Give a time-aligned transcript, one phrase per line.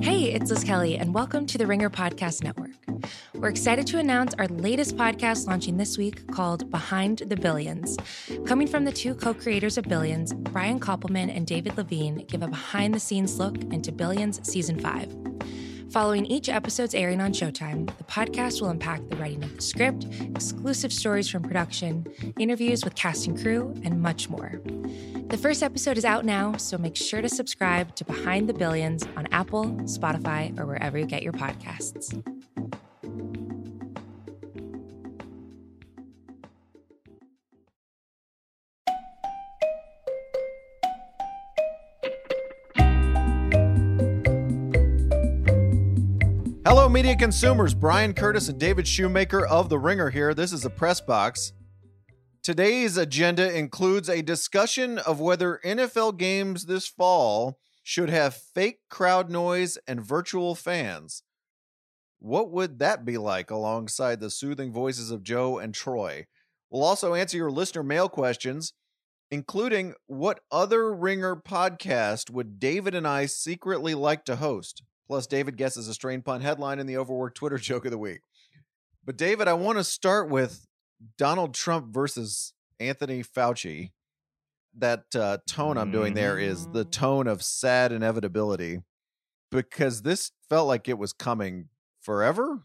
[0.00, 2.70] Hey, it's Liz Kelly, and welcome to the Ringer Podcast Network.
[3.34, 7.96] We're excited to announce our latest podcast launching this week called Behind the Billions.
[8.44, 12.48] Coming from the two co creators of Billions, Brian Koppelman and David Levine give a
[12.48, 15.14] behind the scenes look into Billions Season 5.
[15.90, 20.06] Following each episode's airing on Showtime, the podcast will unpack the writing of the script,
[20.20, 22.06] exclusive stories from production,
[22.38, 24.60] interviews with cast and crew, and much more.
[25.28, 29.04] The first episode is out now, so make sure to subscribe to Behind the Billions
[29.16, 32.35] on Apple, Spotify, or wherever you get your podcasts.
[46.76, 47.72] Hello, media consumers.
[47.72, 50.34] Bryan Curtis and David Shoemaker of The Ringer here.
[50.34, 51.54] This is a press box.
[52.42, 59.30] Today's agenda includes a discussion of whether NFL games this fall should have fake crowd
[59.30, 61.22] noise and virtual fans.
[62.18, 66.26] What would that be like alongside the soothing voices of Joe and Troy?
[66.68, 68.74] We'll also answer your listener mail questions,
[69.30, 74.82] including what other Ringer podcast would David and I secretly like to host?
[75.06, 78.20] Plus, David guesses a strain pun headline in the overworked Twitter joke of the week.
[79.04, 80.66] But, David, I want to start with
[81.16, 83.90] Donald Trump versus Anthony Fauci.
[84.78, 88.80] That uh, tone I'm doing there is the tone of sad inevitability
[89.50, 91.70] because this felt like it was coming
[92.02, 92.64] forever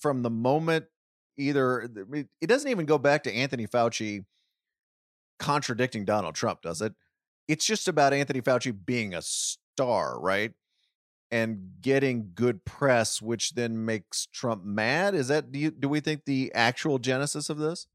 [0.00, 0.86] from the moment
[1.38, 1.88] either
[2.40, 4.24] it doesn't even go back to Anthony Fauci
[5.38, 6.94] contradicting Donald Trump, does it?
[7.48, 10.52] It's just about Anthony Fauci being a star, right?
[11.36, 15.14] And getting good press, which then makes Trump mad.
[15.14, 17.86] Is that do you do we think the actual genesis of this?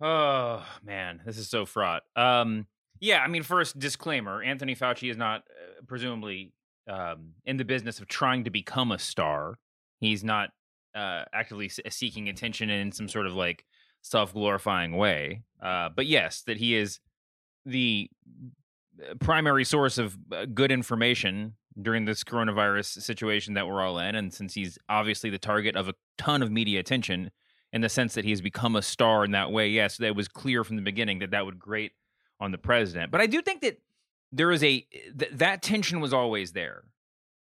[0.00, 2.02] Oh man, this is so fraught.
[2.16, 2.66] Um,
[2.98, 6.54] yeah, I mean, first disclaimer: Anthony Fauci is not uh, presumably
[6.88, 9.58] um, in the business of trying to become a star.
[9.98, 10.50] He's not
[10.94, 13.66] uh, actively seeking attention in some sort of like
[14.00, 15.42] self-glorifying way.
[15.62, 16.98] Uh, but yes, that he is
[17.66, 18.08] the
[19.02, 24.14] uh, primary source of uh, good information during this coronavirus situation that we're all in.
[24.14, 27.30] And since he's obviously the target of a ton of media attention
[27.72, 30.28] in the sense that he has become a star in that way, yes, that was
[30.28, 31.92] clear from the beginning that that would grate
[32.40, 33.10] on the president.
[33.10, 33.80] But I do think that
[34.32, 36.84] there is a th- that tension was always there,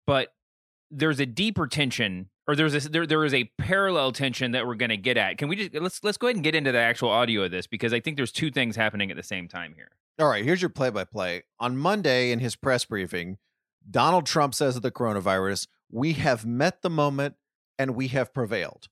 [0.07, 0.35] but
[0.91, 4.75] there's a deeper tension, or there's a there there is a parallel tension that we're
[4.75, 5.39] going to get at.
[5.39, 7.67] Can we just let's let's go ahead and get into the actual audio of this
[7.67, 9.91] because I think there's two things happening at the same time here.
[10.19, 11.43] All right, here's your play by play.
[11.61, 13.39] On Monday in his press briefing,
[13.89, 17.37] Donald Trump says of the coronavirus, we have met the moment
[17.79, 18.89] and we have prevailed.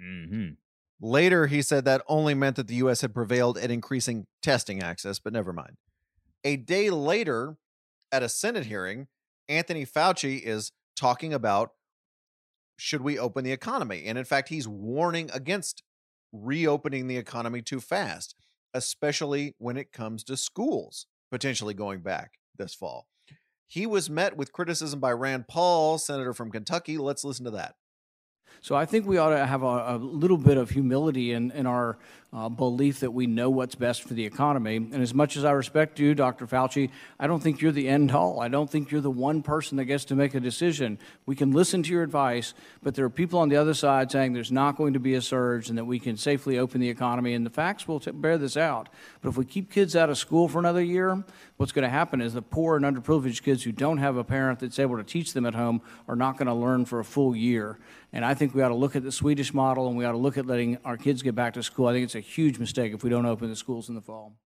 [0.00, 0.54] Mm-hmm.
[1.00, 3.00] Later, he said that only meant that the U.S.
[3.02, 5.76] had prevailed at increasing testing access, but never mind.
[6.44, 7.56] A day later,
[8.12, 9.08] at a Senate hearing,
[9.48, 11.72] Anthony Fauci is talking about
[12.78, 14.04] should we open the economy?
[14.06, 15.82] And in fact, he's warning against
[16.32, 18.34] reopening the economy too fast,
[18.74, 23.08] especially when it comes to schools potentially going back this fall.
[23.66, 26.98] He was met with criticism by Rand Paul, senator from Kentucky.
[26.98, 27.74] Let's listen to that.
[28.60, 31.66] So I think we ought to have a, a little bit of humility in, in
[31.66, 31.98] our
[32.36, 34.76] uh, belief that we know what's best for the economy.
[34.76, 36.46] And as much as I respect you, Dr.
[36.46, 38.40] Fauci, I don't think you're the end all.
[38.40, 40.98] I don't think you're the one person that gets to make a decision.
[41.24, 42.52] We can listen to your advice,
[42.82, 45.22] but there are people on the other side saying there's not going to be a
[45.22, 47.32] surge and that we can safely open the economy.
[47.32, 48.90] And the facts will t- bear this out.
[49.22, 51.24] But if we keep kids out of school for another year,
[51.56, 54.58] what's going to happen is the poor and underprivileged kids who don't have a parent
[54.58, 57.34] that's able to teach them at home are not going to learn for a full
[57.34, 57.78] year.
[58.16, 60.16] And I think we ought to look at the Swedish model and we ought to
[60.16, 61.86] look at letting our kids get back to school.
[61.86, 64.38] I think it's a huge mistake if we don't open the schools in the fall.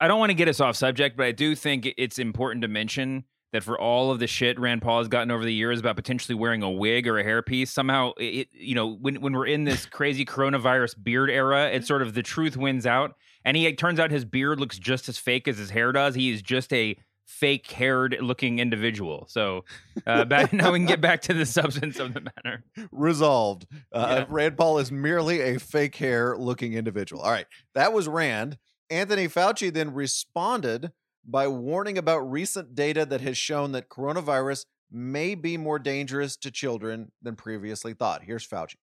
[0.00, 2.68] I don't want to get us off subject, but I do think it's important to
[2.68, 5.96] mention that for all of the shit Rand Paul has gotten over the years about
[5.96, 9.64] potentially wearing a wig or a hairpiece, somehow it, you know, when when we're in
[9.64, 13.16] this crazy coronavirus beard era, it's sort of the truth wins out.
[13.44, 16.14] And he it turns out his beard looks just as fake as his hair does.
[16.14, 19.26] He is just a fake haired looking individual.
[19.28, 19.64] So
[20.06, 22.64] uh, back, now we can get back to the substance of the matter.
[22.92, 23.66] Resolved.
[23.92, 24.24] Uh, yeah.
[24.28, 27.22] Rand Paul is merely a fake hair looking individual.
[27.22, 27.46] All right.
[27.74, 28.58] That was Rand.
[28.90, 30.92] Anthony Fauci then responded
[31.26, 36.50] by warning about recent data that has shown that coronavirus may be more dangerous to
[36.50, 38.22] children than previously thought.
[38.22, 38.76] Here's Fauci.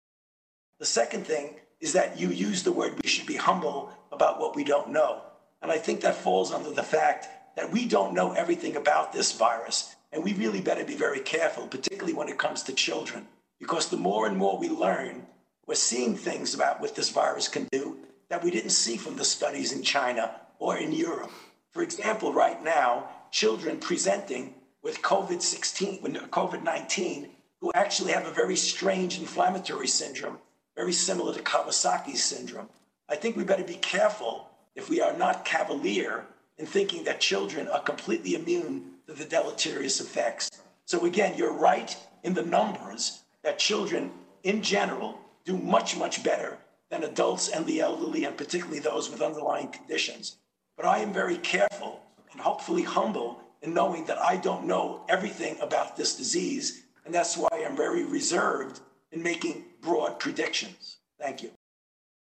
[0.79, 4.55] The second thing is that you use the word we should be humble about what
[4.55, 5.21] we don't know.
[5.61, 9.31] And I think that falls under the fact that we don't know everything about this
[9.31, 9.95] virus.
[10.11, 13.27] And we really better be very careful, particularly when it comes to children,
[13.59, 15.25] because the more and more we learn,
[15.67, 17.97] we're seeing things about what this virus can do
[18.29, 21.31] that we didn't see from the studies in China or in Europe.
[21.71, 28.31] For example, right now, children presenting with COVID 16, COVID 19, who actually have a
[28.31, 30.39] very strange inflammatory syndrome,
[30.75, 32.69] very similar to Kawasaki's syndrome.
[33.07, 36.25] I think we better be careful if we are not cavalier
[36.61, 40.47] in thinking that children are completely immune to the deleterious effects.
[40.85, 44.11] So, again, you're right in the numbers that children
[44.43, 46.59] in general do much, much better
[46.91, 50.37] than adults and the elderly, and particularly those with underlying conditions.
[50.77, 55.59] But I am very careful and hopefully humble in knowing that I don't know everything
[55.61, 56.83] about this disease.
[57.05, 58.81] And that's why I'm very reserved
[59.11, 60.97] in making broad predictions.
[61.19, 61.49] Thank you.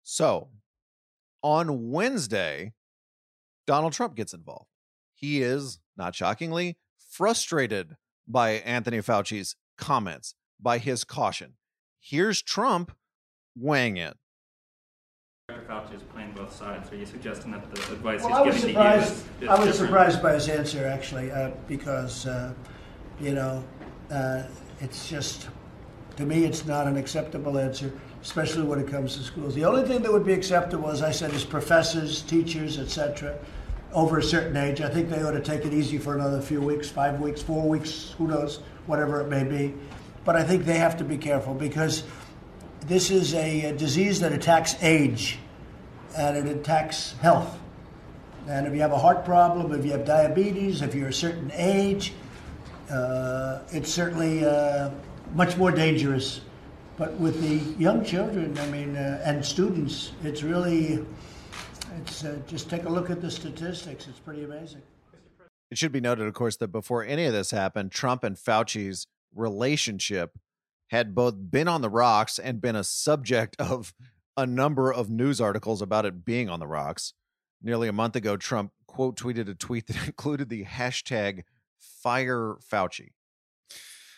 [0.03, 0.49] So,
[1.41, 2.73] on Wednesday,
[3.67, 4.69] Donald Trump gets involved.
[5.13, 7.97] He is, not shockingly, frustrated
[8.27, 11.53] by Anthony Fauci's comments, by his caution.
[11.99, 12.95] Here's Trump
[13.55, 14.13] weighing in.
[15.49, 15.61] Dr.
[15.61, 16.91] Fauci is playing both sides.
[16.91, 19.59] Are you suggesting that the advice well, he's giving to you is, is, I was
[19.59, 19.75] different?
[19.75, 22.53] surprised by his answer, actually, uh, because, uh,
[23.19, 23.63] you know,
[24.11, 24.43] uh,
[24.79, 25.47] it's just,
[26.17, 29.55] to me, it's not an acceptable answer, especially when it comes to schools.
[29.55, 33.37] The only thing that would be acceptable, as I said, is professors, teachers, etc.,
[33.93, 34.81] over a certain age.
[34.81, 37.67] I think they ought to take it easy for another few weeks, five weeks, four
[37.67, 39.73] weeks, who knows, whatever it may be.
[40.25, 42.03] But I think they have to be careful because
[42.85, 45.39] this is a, a disease that attacks age
[46.17, 47.57] and it attacks health.
[48.47, 51.51] And if you have a heart problem, if you have diabetes, if you're a certain
[51.53, 52.13] age,
[52.89, 54.89] uh, it's certainly uh,
[55.33, 56.41] much more dangerous.
[56.97, 61.05] But with the young children, I mean, uh, and students, it's really,
[61.99, 64.07] it's uh, just take a look at the statistics.
[64.07, 64.81] It's pretty amazing.
[65.69, 69.07] It should be noted, of course, that before any of this happened, Trump and Fauci's
[69.35, 70.37] relationship
[70.89, 73.93] had both been on the rocks and been a subject of
[74.35, 77.13] a number of news articles about it being on the rocks.
[77.61, 81.43] Nearly a month ago, Trump quote tweeted a tweet that included the hashtag
[81.77, 83.09] fire Fauci.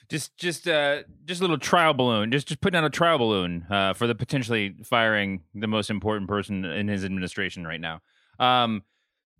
[0.09, 2.31] Just, just, uh, just a little trial balloon.
[2.31, 6.27] Just, just put down a trial balloon uh, for the potentially firing the most important
[6.27, 8.01] person in his administration right now.
[8.39, 8.83] Um,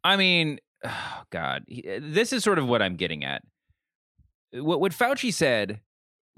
[0.03, 3.41] I mean, oh God, he, this is sort of what I'm getting at.
[4.53, 5.81] What, what Fauci said,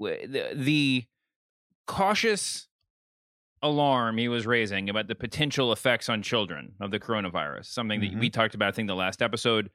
[0.00, 1.04] the, the
[1.86, 2.68] cautious
[3.62, 8.12] alarm he was raising about the potential effects on children of the coronavirus, something that
[8.12, 8.18] Mhm.
[8.20, 9.70] we talked about, I think, the last episode.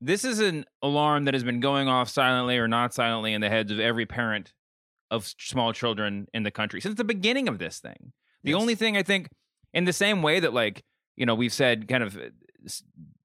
[0.00, 3.48] This is an alarm that has been going off silently or not silently in the
[3.48, 4.52] heads of every parent
[5.10, 8.12] of small children in the country since the beginning of this thing.
[8.44, 8.60] The Yes.
[8.60, 9.28] only thing I think,
[9.74, 10.84] in the same way that, like,
[11.16, 12.28] you know, we've said kind of, uh,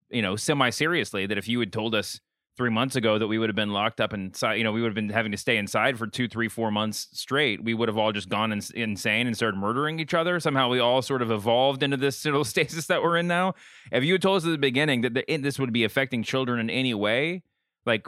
[0.09, 2.19] you know, semi seriously that if you had told us
[2.55, 4.89] three months ago that we would have been locked up inside, you know, we would
[4.89, 7.63] have been having to stay inside for two, three, four months straight.
[7.63, 10.39] We would have all just gone ins- insane and started murdering each other.
[10.39, 13.55] Somehow we all sort of evolved into this little stasis that we're in now.
[13.91, 16.59] If you had told us at the beginning that the, this would be affecting children
[16.59, 17.43] in any way,
[17.85, 18.07] like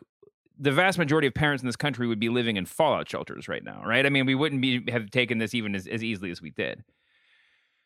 [0.57, 3.63] the vast majority of parents in this country would be living in fallout shelters right
[3.63, 4.06] now, right?
[4.06, 6.83] I mean, we wouldn't be have taken this even as, as easily as we did.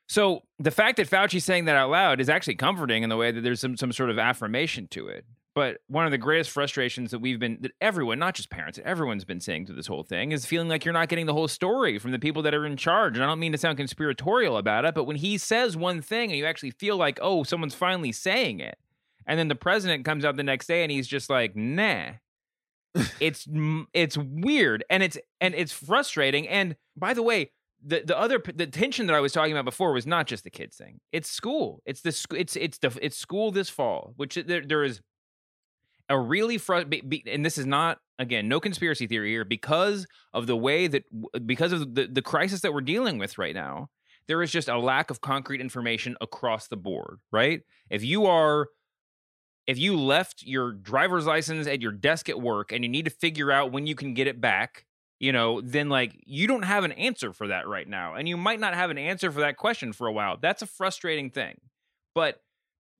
[0.07, 3.31] So the fact that Fauci's saying that out loud is actually comforting in the way
[3.31, 5.25] that there's some some sort of affirmation to it.
[5.59, 9.25] But one of the greatest frustrations that we've been that everyone, not just parents, everyone's
[9.25, 11.99] been saying through this whole thing is feeling like you're not getting the whole story
[11.99, 13.17] from the people that are in charge.
[13.17, 16.29] And I don't mean to sound conspiratorial about it, but when he says one thing
[16.29, 18.77] and you actually feel like, oh, someone's finally saying it,
[19.27, 22.11] and then the president comes out the next day and he's just like, nah.
[23.19, 23.45] it's
[23.93, 26.47] it's weird and it's and it's frustrating.
[26.47, 27.51] And by the way,
[27.85, 30.49] the the other the tension that I was talking about before was not just the
[30.49, 31.01] kids thing.
[31.11, 31.81] It's school.
[31.85, 35.01] It's the it's it's the it's school this fall, which there, there is
[36.09, 40.07] a really fr- be, be, and this is not again no conspiracy theory here because
[40.33, 41.03] of the way that
[41.45, 43.89] because of the the crisis that we're dealing with right now.
[44.27, 47.61] There is just a lack of concrete information across the board, right?
[47.89, 48.67] If you are
[49.65, 53.11] if you left your driver's license at your desk at work and you need to
[53.11, 54.85] figure out when you can get it back,
[55.19, 58.15] you know, then like you don't have an answer for that right now.
[58.15, 60.37] And you might not have an answer for that question for a while.
[60.41, 61.59] That's a frustrating thing.
[62.15, 62.41] But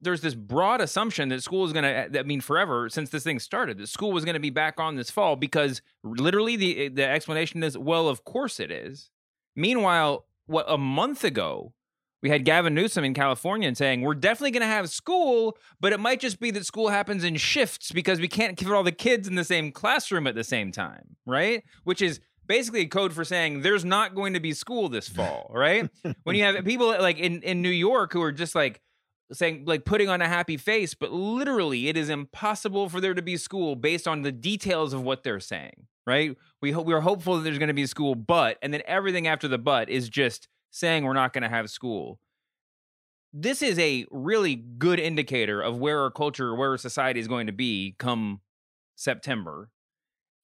[0.02, 3.40] there's this broad assumption that school is going to, I mean, forever since this thing
[3.40, 7.06] started, that school was going to be back on this fall because literally the, the
[7.06, 9.10] explanation is, well, of course it is.
[9.56, 11.74] Meanwhile, what a month ago,
[12.22, 15.94] we had Gavin Newsom in California and saying we're definitely going to have school, but
[15.94, 18.92] it might just be that school happens in shifts because we can't keep all the
[18.92, 21.64] kids in the same classroom at the same time, right?
[21.84, 25.50] Which is basically a code for saying there's not going to be school this fall,
[25.54, 25.90] right?
[26.24, 28.82] when you have people like in in New York who are just like
[29.32, 33.22] saying like putting on a happy face, but literally it is impossible for there to
[33.22, 36.36] be school based on the details of what they're saying, right?
[36.62, 39.48] We ho- we're hopeful that there's going to be school, but and then everything after
[39.48, 42.20] the but is just saying we're not going to have school.
[43.32, 47.46] This is a really good indicator of where our culture, where our society is going
[47.48, 48.42] to be come
[48.96, 49.70] September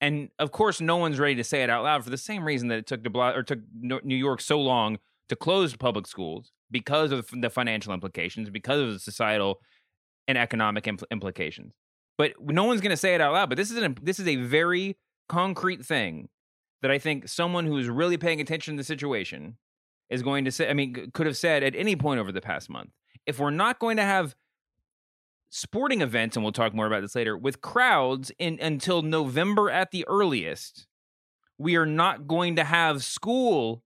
[0.02, 2.68] And of course, no one's ready to say it out loud for the same reason
[2.70, 5.00] that it took De or took New York so long
[5.30, 9.60] to close public schools because of the financial implications, because of the societal
[10.28, 11.74] and economic impl- implications.
[12.18, 13.50] But no one's going to say it out loud.
[13.50, 16.30] But this is an, this is a very concrete thing
[16.82, 19.58] that I think someone who is really paying attention to the situation
[20.10, 20.70] is going to say.
[20.70, 22.92] I mean, could have said at any point over the past month.
[23.26, 24.36] If we're not going to have
[25.50, 29.92] sporting events, and we'll talk more about this later, with crowds in until November at
[29.92, 30.88] the earliest,
[31.58, 33.84] we are not going to have school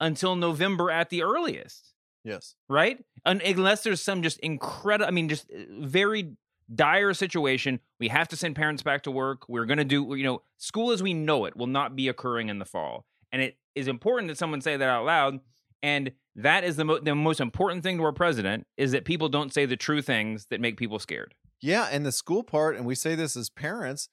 [0.00, 1.89] until November at the earliest.
[2.24, 2.54] Yes.
[2.68, 2.98] Right?
[3.26, 6.32] unless there's some just incredible, I mean, just uh, very
[6.74, 7.80] dire situation.
[7.98, 9.48] We have to send parents back to work.
[9.48, 12.48] We're going to do, you know, school as we know it will not be occurring
[12.48, 13.04] in the fall.
[13.32, 15.40] And it is important that someone say that out loud.
[15.82, 19.28] And that is the, mo- the most important thing to our president is that people
[19.28, 21.34] don't say the true things that make people scared.
[21.60, 21.88] Yeah.
[21.90, 24.08] And the school part, and we say this as parents,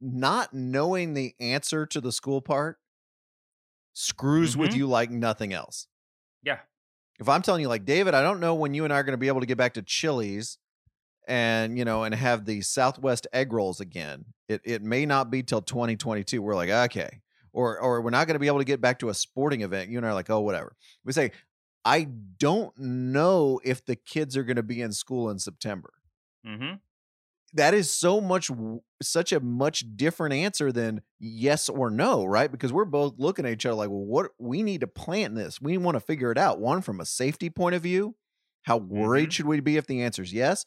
[0.00, 2.78] not knowing the answer to the school part
[3.94, 4.60] screws mm-hmm.
[4.60, 5.86] with you like nothing else.
[6.42, 6.58] Yeah.
[7.18, 9.12] If I'm telling you, like, David, I don't know when you and I are going
[9.12, 10.58] to be able to get back to Chili's
[11.26, 14.26] and, you know, and have the Southwest egg rolls again.
[14.48, 16.40] It, it may not be till 2022.
[16.40, 17.20] We're like, okay.
[17.52, 19.90] Or, or we're not going to be able to get back to a sporting event.
[19.90, 20.76] You and I are like, oh, whatever.
[21.04, 21.32] We say,
[21.84, 22.08] I
[22.38, 25.92] don't know if the kids are going to be in school in September.
[26.46, 26.74] Mm-hmm
[27.54, 28.50] that is so much
[29.02, 32.50] such a much different answer than yes or no right?
[32.50, 35.60] Because we're both looking at each other like well what we need to plan this.
[35.60, 36.60] We want to figure it out.
[36.60, 38.14] One from a safety point of view
[38.62, 39.30] how worried mm-hmm.
[39.30, 40.64] should we be if the answer is yes?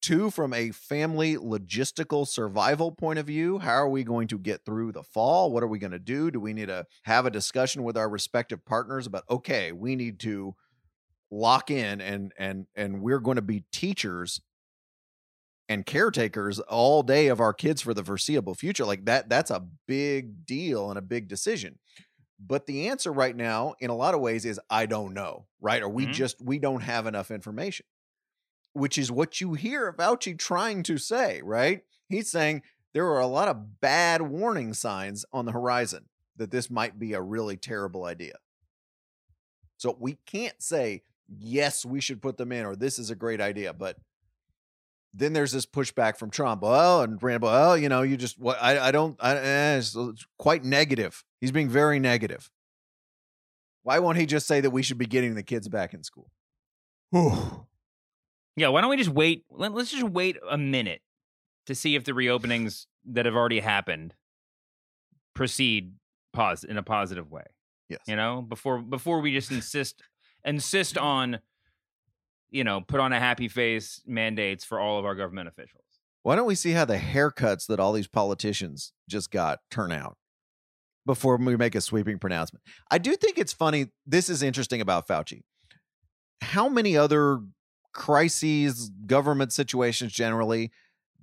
[0.00, 4.64] Two from a family logistical survival point of view how are we going to get
[4.64, 5.52] through the fall?
[5.52, 6.30] What are we going to do?
[6.30, 10.18] Do we need to have a discussion with our respective partners about okay we need
[10.20, 10.54] to
[11.30, 14.40] lock in and and and we're going to be teachers
[15.72, 19.66] and caretakers all day of our kids for the foreseeable future like that that's a
[19.88, 21.78] big deal and a big decision.
[22.38, 25.82] But the answer right now in a lot of ways is i don't know right?
[25.82, 26.12] Or we mm-hmm.
[26.12, 27.86] just we don't have enough information.
[28.74, 31.82] Which is what you hear Fauci trying to say right?
[32.08, 32.62] He's saying
[32.92, 37.14] there are a lot of bad warning signs on the horizon that this might be
[37.14, 38.34] a really terrible idea.
[39.78, 41.02] So we can't say
[41.38, 43.96] yes we should put them in or this is a great idea but
[45.14, 46.62] then there's this pushback from Trump.
[46.64, 49.94] Oh, and Rand, oh, you know, you just what I I don't I eh, it's,
[49.94, 51.24] it's quite negative.
[51.40, 52.50] He's being very negative.
[53.82, 56.30] Why won't he just say that we should be getting the kids back in school?
[57.12, 59.44] yeah, why don't we just wait?
[59.50, 61.02] Let, let's just wait a minute
[61.66, 64.14] to see if the reopenings that have already happened
[65.34, 65.94] proceed
[66.32, 67.44] pause in a positive way.
[67.88, 68.00] Yes.
[68.06, 70.02] You know, before before we just insist
[70.44, 71.40] insist on
[72.52, 75.82] you know, put on a happy face mandates for all of our government officials.
[76.22, 80.16] Why don't we see how the haircuts that all these politicians just got turn out
[81.04, 82.62] before we make a sweeping pronouncement?
[82.90, 83.86] I do think it's funny.
[84.06, 85.42] This is interesting about Fauci.
[86.42, 87.40] How many other
[87.92, 90.70] crises, government situations generally,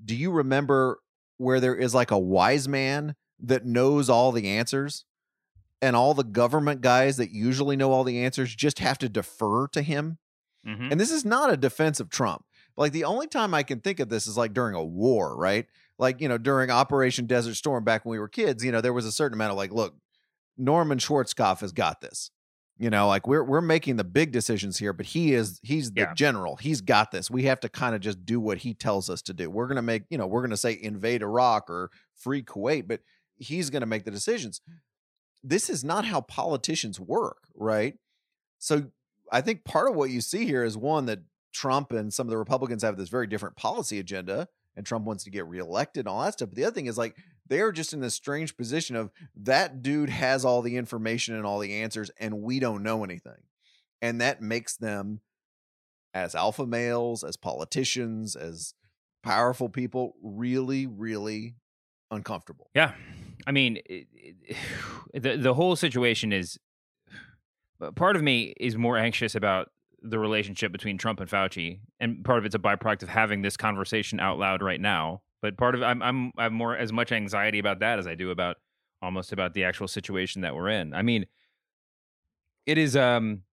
[0.04, 1.00] do you remember
[1.38, 5.06] where there is like a wise man that knows all the answers?
[5.82, 9.66] And all the government guys that usually know all the answers just have to defer
[9.70, 10.18] to him
[10.68, 10.92] Mm-hmm.
[10.92, 12.44] And this is not a defense of Trump.
[12.78, 15.66] Like the only time I can think of this is like during a war, right?
[15.98, 18.94] Like, you know, during Operation Desert Storm back when we were kids, you know, there
[18.94, 19.96] was a certain amount of like, look,
[20.58, 22.32] Norman Schwarzkopf has got this.
[22.82, 26.02] You know, like we're we're making the big decisions here, but he is he's the
[26.02, 26.14] yeah.
[26.14, 26.56] general.
[26.56, 27.30] He's got this.
[27.30, 29.50] We have to kind of just do what he tells us to do.
[29.50, 33.02] We're gonna make, you know, we're gonna say invade Iraq or free Kuwait, but
[33.36, 34.62] he's gonna make the decisions.
[35.44, 37.96] This is not how politicians work, right?
[38.60, 38.92] So
[39.32, 41.20] I think part of what you see here is one that
[41.54, 45.24] Trump and some of the Republicans have this very different policy agenda, and Trump wants
[45.24, 46.50] to get reelected and all that stuff.
[46.50, 47.18] But the other thing is like
[47.48, 51.60] they're just in this strange position of that dude has all the information and all
[51.60, 53.42] the answers, and we don't know anything.
[54.02, 55.22] And that makes them
[56.14, 58.74] as alpha males, as politicians, as
[59.24, 61.56] powerful people, really, really
[62.12, 62.70] uncomfortable.
[62.74, 62.94] Yeah.
[63.46, 64.58] I mean, it, it,
[65.22, 66.60] the the whole situation is
[67.96, 69.70] part of me is more anxious about
[70.02, 73.58] the relationship between Trump and Fauci, and part of it's a byproduct of having this
[73.58, 75.22] conversation out loud right now.
[75.42, 78.32] But part of I'm I'm I'm more as much anxiety about that as I do
[78.32, 78.58] about
[79.02, 80.94] almost about the actual situation that we're in.
[80.94, 81.26] I mean,
[82.66, 83.44] it is um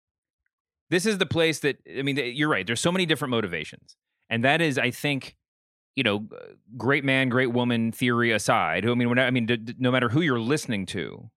[0.91, 2.67] this is the place that I mean you're right.
[2.67, 3.97] There's so many different motivations,
[4.29, 5.37] and that is I think
[5.95, 6.29] you know
[6.77, 8.89] great man, great woman theory aside.
[8.89, 11.31] I mean, I mean, no matter who you're listening to,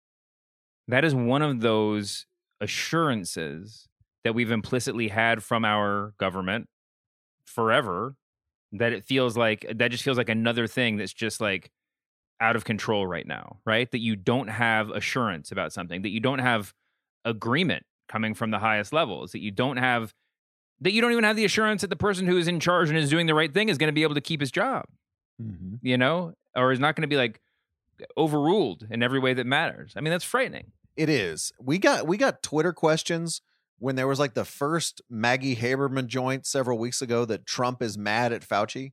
[0.87, 2.25] that is one of those
[2.61, 3.87] assurances
[4.23, 6.67] that we've implicitly had from our government
[7.45, 8.15] forever
[8.71, 11.71] that it feels like that just feels like another thing that's just like
[12.39, 13.89] out of control right now, right?
[13.91, 16.73] That you don't have assurance about something, that you don't have
[17.25, 20.13] agreement coming from the highest levels, that you don't have
[20.81, 22.97] that you don't even have the assurance that the person who is in charge and
[22.97, 24.85] is doing the right thing is going to be able to keep his job.
[25.41, 25.75] Mm-hmm.
[25.81, 27.41] You know, or is not going to be like
[28.17, 29.93] overruled in every way that matters.
[29.95, 30.71] I mean, that's frightening.
[30.99, 31.53] It is.
[31.61, 33.41] We got we got Twitter questions
[33.77, 37.97] when there was like the first Maggie Haberman joint several weeks ago that Trump is
[37.97, 38.91] mad at Fauci.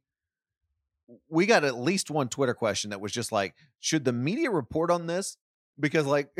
[1.28, 4.88] We got at least one Twitter question that was just like, should the media report
[4.88, 5.36] on this?
[5.80, 6.28] Because like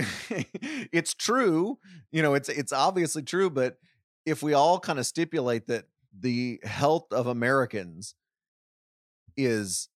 [0.92, 1.80] it's true,
[2.12, 3.76] you know, it's it's obviously true, but
[4.25, 8.14] if we all kind of stipulate that the health of Americans
[9.37, 9.88] is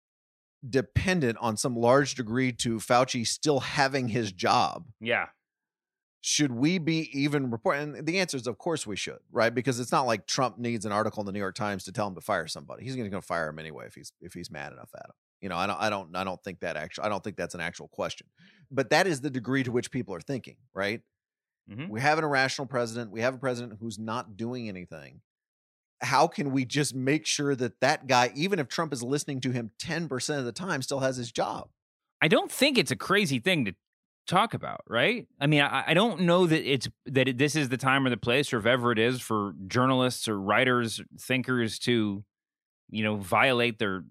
[0.68, 5.26] dependent on some large degree to Fauci still having his job, Yeah.
[6.22, 7.96] Should we be even reporting?
[7.96, 9.54] And the answer is, of course, we should, right?
[9.54, 12.06] Because it's not like Trump needs an article in the New York Times to tell
[12.06, 12.84] him to fire somebody.
[12.84, 15.14] He's going to fire him anyway if he's if he's mad enough at him.
[15.40, 17.54] You know, I don't, I don't, I don't think that actually, I don't think that's
[17.54, 18.26] an actual question.
[18.70, 21.00] But that is the degree to which people are thinking, right?
[21.70, 21.88] Mhm.
[21.88, 23.10] We have an irrational president.
[23.10, 25.22] We have a president who's not doing anything.
[26.02, 29.50] How can we just make sure that that guy, even if Trump is listening to
[29.50, 31.70] him ten percent of the time, still has his job?
[32.20, 33.74] I don't think it's a crazy thing to
[34.30, 35.26] talk about, right?
[35.40, 38.10] I mean, I, I don't know that it's that it, this is the time or
[38.10, 42.24] the place, or if ever it is, for journalists or writers, thinkers to,
[42.90, 44.04] you know, violate their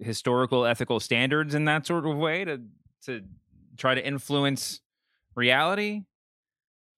[0.00, 2.60] historical, ethical standards in that sort of way to
[3.06, 3.22] to
[3.78, 4.80] try to influence
[5.34, 6.02] reality.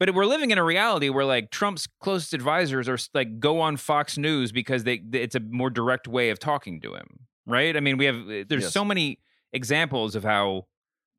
[0.00, 3.76] But we're living in a reality where like Trump's closest advisors are like go on
[3.76, 7.76] Fox News because they it's a more direct way of talking to him, right?
[7.76, 8.72] I mean, we have eh, there's Yes.
[8.72, 9.20] so many
[9.52, 10.66] examples of how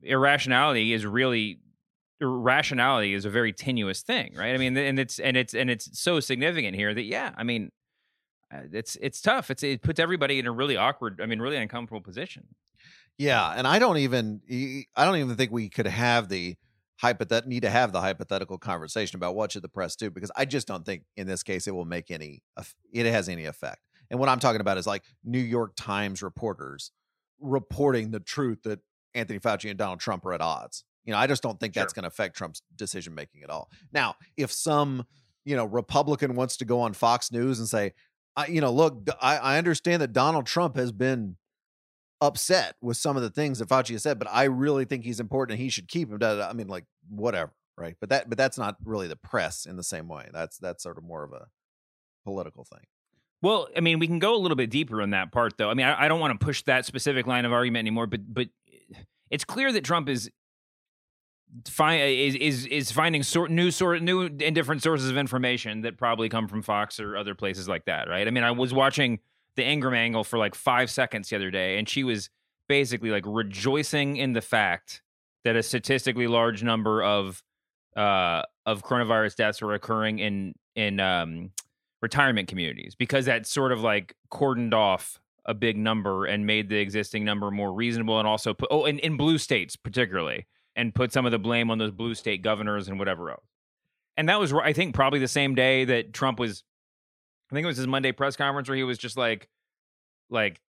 [0.05, 1.59] irrationality is really
[2.21, 4.53] irrationality is a very tenuous thing, right?
[4.53, 7.71] I mean, and it's and it's and it's so significant here that yeah, I mean,
[8.53, 9.51] uh, it's it's tough.
[9.51, 12.47] It's it puts everybody in a really awkward, I mean, really uncomfortable position.
[13.17, 14.41] Yeah, and I don't even
[14.95, 16.55] I don't even think we could have the
[17.01, 20.45] hypothet need to have the hypothetical conversation about what should the press do because I
[20.45, 22.41] just don't think in this case it will make any
[22.91, 23.81] it has any effect.
[24.09, 26.91] And what I'm talking about is like New York Times reporters
[27.39, 28.79] reporting the truth that
[29.15, 30.83] Anthony Fauci and Donald Trump are at odds.
[31.05, 33.69] You know, I just don't think that's going to affect Trump's decision making at all.
[33.93, 35.05] Now, if some,
[35.45, 37.93] you know, Republican wants to go on Fox News and say,
[38.35, 41.37] I, you know, look, I understand that Donald Trump has been
[42.21, 45.19] upset with some of the things that Fauci has said, but I really think he's
[45.19, 46.17] important and he should keep him.
[46.17, 46.49] da, da, da.
[46.49, 47.95] I mean, like whatever, right?
[47.99, 50.27] But that, but that's not really the press in the same way.
[50.33, 51.47] That's that's sort of more of a
[52.25, 52.83] political thing.
[53.41, 55.69] Well, I mean, we can go a little bit deeper on that part, though.
[55.69, 58.21] I mean, I, I don't want to push that specific line of argument anymore, but
[58.33, 58.47] but
[59.29, 60.29] it's clear that Trump is
[61.67, 65.97] fi- is is is finding sort new sort new and different sources of information that
[65.97, 68.27] probably come from Fox or other places like that, right?
[68.27, 69.19] I mean, I was watching
[69.55, 72.29] the Ingraham angle for like five seconds the other day, and she was
[72.67, 75.01] basically like rejoicing in the fact
[75.43, 77.41] that a statistically large number of
[77.95, 81.51] uh of coronavirus deaths are occurring in in um
[82.01, 86.77] retirement communities because that sort of like cordoned off a big number and made the
[86.77, 91.13] existing number more reasonable and also put oh in, in blue states particularly and put
[91.13, 93.45] some of the blame on those blue state governors and whatever else
[94.17, 96.63] and that was i think probably the same day that trump was
[97.51, 99.49] i think it was his monday press conference where he was just like
[100.29, 100.61] like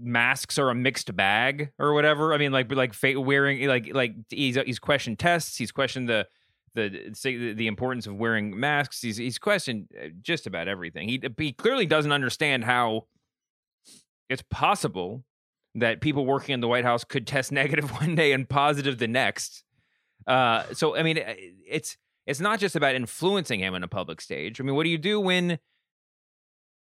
[0.00, 4.56] masks are a mixed bag or whatever i mean like like wearing like like he's
[4.66, 6.26] he's questioned tests he's questioned the
[6.74, 9.00] the the importance of wearing masks.
[9.00, 11.08] He's he's questioned uh, just about everything.
[11.08, 13.06] He he clearly doesn't understand how
[14.28, 15.24] it's possible
[15.74, 19.08] that people working in the White House could test negative one day and positive the
[19.08, 19.64] next.
[20.26, 21.34] Uh, so I mean, uh,
[21.66, 24.60] it's it's not just about influencing him on a public stage.
[24.60, 25.58] I mean, what do you do when?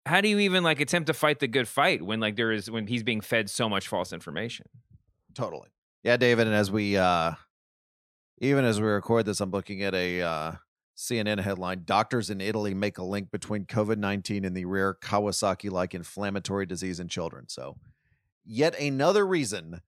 [0.06, 2.70] How do you even like attempt to fight the good fight when like there is
[2.70, 4.66] when he's being fed so much false information?
[5.34, 5.68] Totally.
[6.02, 6.46] Yeah, David.
[6.46, 7.32] And as we, uh
[8.38, 10.52] even as we record this, I'm looking at a uh
[11.00, 15.94] CNN headline: Doctors in Italy make a link between COVID 19 and the rare Kawasaki-like
[15.94, 17.48] inflammatory disease in children.
[17.48, 17.76] So,
[18.44, 19.80] yet another reason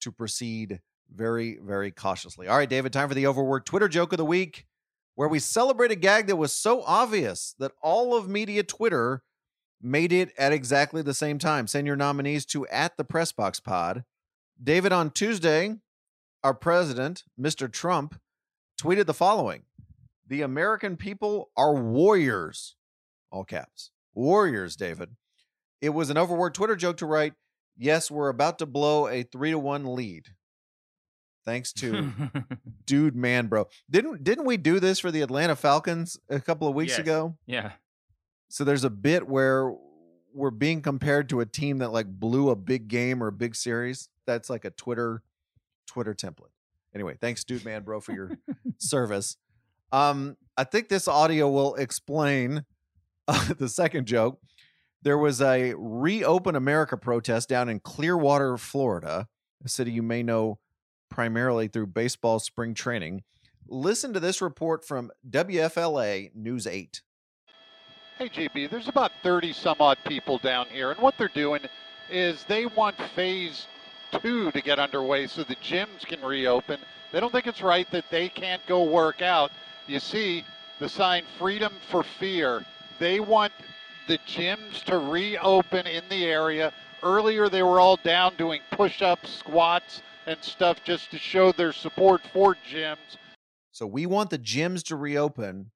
[0.00, 2.46] to proceed very, very cautiously.
[2.46, 2.92] All right, David.
[2.92, 4.66] Time for the overworked Twitter joke of the week,
[5.14, 9.22] where we celebrate a gag that was so obvious that all of media Twitter
[9.80, 11.66] made it at exactly the same time.
[11.66, 14.04] Send your nominees to at the press box Pod.
[14.62, 15.76] David, on Tuesday,
[16.44, 17.72] our president, Mr.
[17.72, 18.20] Trump,
[18.80, 19.62] tweeted the following
[20.30, 22.76] The American people are warriors.
[23.30, 23.90] All caps.
[24.14, 25.10] Warriors, David.
[25.82, 27.34] It was an overworked Twitter joke to write,
[27.76, 30.28] Yes, we're about to blow a three to one lead.
[31.44, 32.12] Thanks to
[32.86, 33.66] dude man bro.
[33.90, 36.98] Didn't didn't we do this for the Atlanta Falcons a couple of weeks Yes.
[37.00, 37.36] ago?
[37.46, 37.72] yeah.
[38.50, 39.72] So there's a bit where
[40.34, 43.54] we're being compared to a team that like blew a big game or a big
[43.56, 44.08] series.
[44.26, 45.22] That's like a Twitter
[45.86, 46.52] Twitter template.
[46.94, 48.32] Anyway, thanks, dude, man, bro, for your
[48.78, 49.36] service.
[49.92, 52.64] Um, I think this audio will explain
[53.28, 54.40] uh, the second joke.
[55.02, 59.26] There was a reopen America protest down in Clearwater, Florida,
[59.64, 60.58] a city you may know
[61.08, 63.22] primarily through baseball spring training.
[63.66, 67.02] Listen to this report from WFLA News 8.
[68.18, 71.62] Hey, GB, there's about 30 some odd people down here, and what they're doing
[72.10, 73.66] is they want phase
[74.20, 76.80] two to get underway so the gyms can reopen.
[77.12, 79.50] They don't think it's right that they can't go work out.
[79.90, 80.44] You see
[80.78, 82.64] the sign Freedom for Fear.
[83.00, 83.52] They want
[84.06, 86.72] the gyms to reopen in the area.
[87.02, 91.72] Earlier, they were all down doing push ups, squats, and stuff just to show their
[91.72, 93.18] support for gyms.
[93.72, 95.72] So we want the gyms to reopen,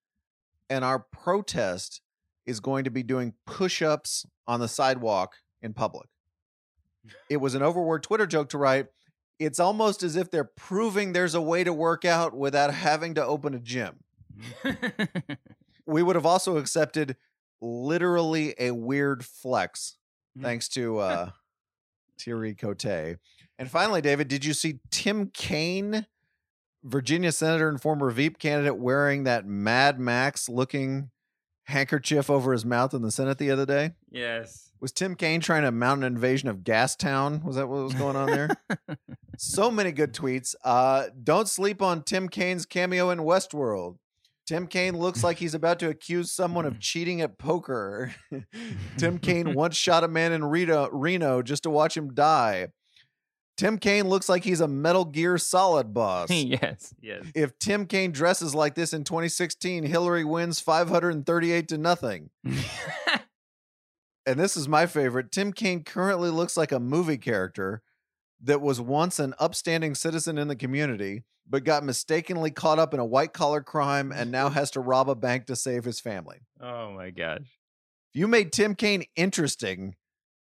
[0.71, 2.01] and our protest
[2.47, 6.07] is going to be doing push ups on the sidewalk in public.
[7.29, 8.87] It was an overword Twitter joke to write.
[9.41, 13.27] It's almost as if they're proving there's a way to work out without having to
[13.27, 14.04] open a gym.
[15.87, 17.17] we would have also accepted
[17.61, 19.97] literally a weird flex,
[20.41, 21.31] thanks to uh,
[22.21, 22.85] Thierry Cote.
[22.85, 26.07] And finally, David, did you see Tim Kaine,
[26.83, 31.11] Virginia senator and former Veep candidate, wearing that Mad Max looking
[31.65, 33.93] handkerchief over his mouth in the Senate the other day?
[34.11, 34.71] yes.
[34.81, 37.43] Was Tim Kaine trying to mount an invasion of Gastown?
[37.43, 38.51] Was that what was going on there?
[39.39, 40.55] so many good tweets.
[40.63, 43.97] Uh, don't sleep on Tim Kaine's cameo in Westworld.
[44.47, 46.81] Tim Kaine looks like he's about to accuse someone of mm.
[46.81, 48.15] cheating at poker.
[48.99, 52.69] Tim Kaine once shot a man in Reno, Reno just to watch him die.
[53.57, 56.31] Tim Kaine looks like he's a Metal Gear Solid boss.
[56.31, 56.93] yes.
[57.01, 57.25] Yes.
[57.35, 62.31] If Tim Kaine dresses like this in 2016, Hillary wins 538 to nothing.
[64.27, 65.31] and this is my favorite.
[65.31, 67.83] Tim Kaine currently looks like a movie character
[68.45, 73.01] that was once an upstanding citizen in the community, but got mistakenly caught up in
[73.01, 76.39] a white collar crime and now has to rob a bank to save his family.
[76.61, 77.41] Oh my gosh.
[78.13, 79.97] If you made Tim Kaine interesting,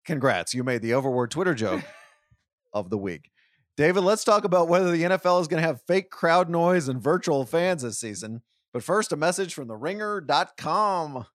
[0.05, 0.53] congrats.
[0.53, 1.81] You made the overword Twitter joke
[2.73, 3.31] of the week.
[3.77, 7.01] David, let's talk about whether the NFL is going to have fake crowd noise and
[7.01, 8.41] virtual fans this season.
[8.73, 11.25] But first, a message from the ringer.com.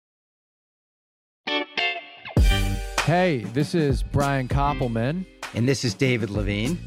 [3.04, 5.24] Hey, this is Brian Koppelman.
[5.54, 6.78] And this is David Levine.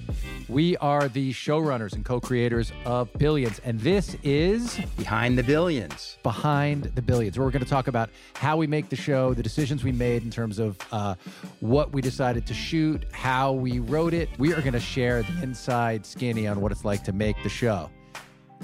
[0.50, 3.60] We are the showrunners and co creators of Billions.
[3.60, 6.18] And this is Behind the Billions.
[6.24, 9.44] Behind the Billions, where we're going to talk about how we make the show, the
[9.44, 11.14] decisions we made in terms of uh,
[11.60, 14.30] what we decided to shoot, how we wrote it.
[14.40, 17.50] We are going to share the inside skinny on what it's like to make the
[17.50, 17.90] show.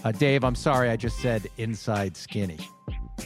[0.04, 2.58] Uh, Dave, I'm sorry I just said inside skinny.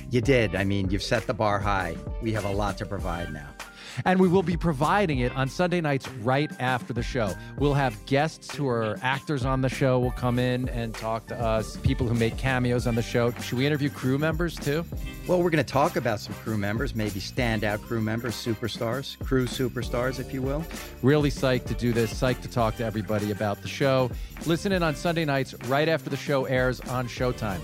[0.10, 0.56] You did.
[0.56, 1.96] I mean, you've set the bar high.
[2.22, 3.48] We have a lot to provide now.
[4.04, 7.34] And we will be providing it on Sunday nights right after the show.
[7.58, 11.40] We'll have guests who are actors on the show will come in and talk to
[11.40, 13.32] us, people who make cameos on the show.
[13.32, 14.84] Should we interview crew members too?
[15.28, 19.46] Well, we're going to talk about some crew members, maybe standout crew members, superstars, crew
[19.46, 20.66] superstars, if you will.
[21.02, 24.12] Really psyched to do this, psyched to talk to everybody about the show.
[24.46, 27.62] Listen in on Sunday nights right after the show airs on Showtime.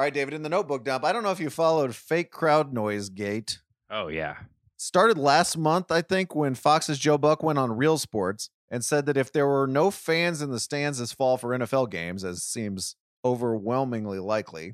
[0.00, 2.72] All right, David, in the notebook dump, I don't know if you followed fake crowd
[2.72, 3.60] noise gate.
[3.90, 4.36] Oh yeah.
[4.78, 9.04] Started last month, I think, when Fox's Joe Buck went on Real Sports and said
[9.04, 12.42] that if there were no fans in the stands this fall for NFL games, as
[12.42, 14.72] seems overwhelmingly likely,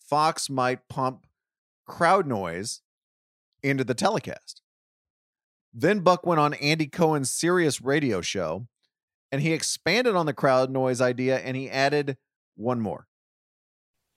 [0.00, 1.28] Fox might pump
[1.86, 2.80] crowd noise
[3.62, 4.62] into the telecast.
[5.72, 8.66] Then Buck went on Andy Cohen's Sirius radio show
[9.30, 12.16] and he expanded on the crowd noise idea and he added
[12.56, 13.06] one more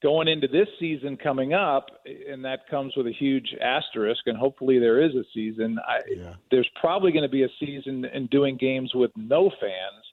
[0.03, 1.87] going into this season coming up,
[2.29, 5.79] and that comes with a huge asterisk, and hopefully there is a season.
[5.87, 6.33] I, yeah.
[6.51, 10.03] There's probably going to be a season in doing games with no fans,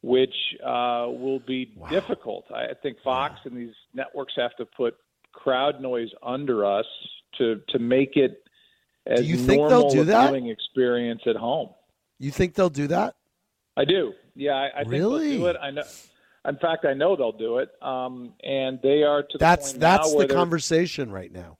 [0.00, 0.34] which
[0.64, 1.88] uh, will be wow.
[1.88, 2.44] difficult.
[2.54, 3.50] I think Fox yeah.
[3.50, 4.94] and these networks have to put
[5.32, 6.86] crowd noise under us
[7.36, 8.42] to to make it
[9.06, 10.28] as do you think normal they'll do that?
[10.28, 11.70] viewing experience at home.
[12.18, 13.14] You think they'll do that?
[13.76, 14.14] I do.
[14.34, 15.28] Yeah, I, I really?
[15.28, 15.56] think they'll do it.
[15.60, 15.82] I know.
[16.48, 20.14] In fact, I know they'll do it, um, and they are to the that's that's
[20.14, 21.58] the conversation right now.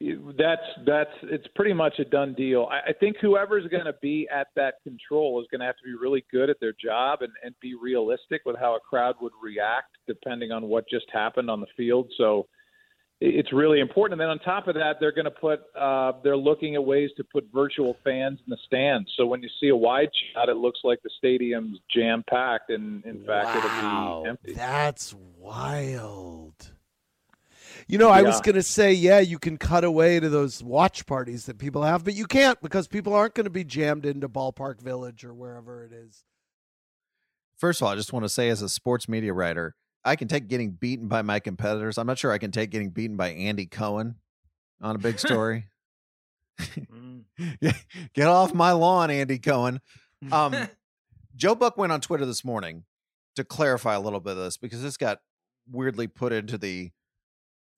[0.00, 2.68] That's that's it's pretty much a done deal.
[2.70, 5.84] I, I think whoever's going to be at that control is going to have to
[5.84, 9.32] be really good at their job and, and be realistic with how a crowd would
[9.40, 12.10] react depending on what just happened on the field.
[12.18, 12.46] So
[13.24, 14.20] it's really important.
[14.20, 17.10] And then on top of that, they're going to put uh, they're looking at ways
[17.16, 19.08] to put virtual fans in the stands.
[19.16, 23.04] So when you see a wide shot, it looks like the stadium's jam packed, and
[23.04, 23.58] in fact, wow.
[23.58, 24.52] it'll be empty.
[24.54, 26.72] That's wild.
[27.88, 31.04] You know, I was going to say, yeah, you can cut away to those watch
[31.06, 34.28] parties that people have, but you can't because people aren't going to be jammed into
[34.28, 36.24] Ballpark Village or wherever it is.
[37.56, 39.74] First of all, I just want to say, as a sports media writer,
[40.04, 41.98] I can take getting beaten by my competitors.
[41.98, 44.16] I'm not sure I can take getting beaten by Andy Cohen
[44.80, 45.66] on a big story.
[47.60, 49.80] Get off my lawn, Andy Cohen.
[50.30, 50.54] Um,
[51.36, 52.84] Joe Buck went on Twitter this morning
[53.36, 55.20] to clarify a little bit of this because this got
[55.70, 56.90] weirdly put into the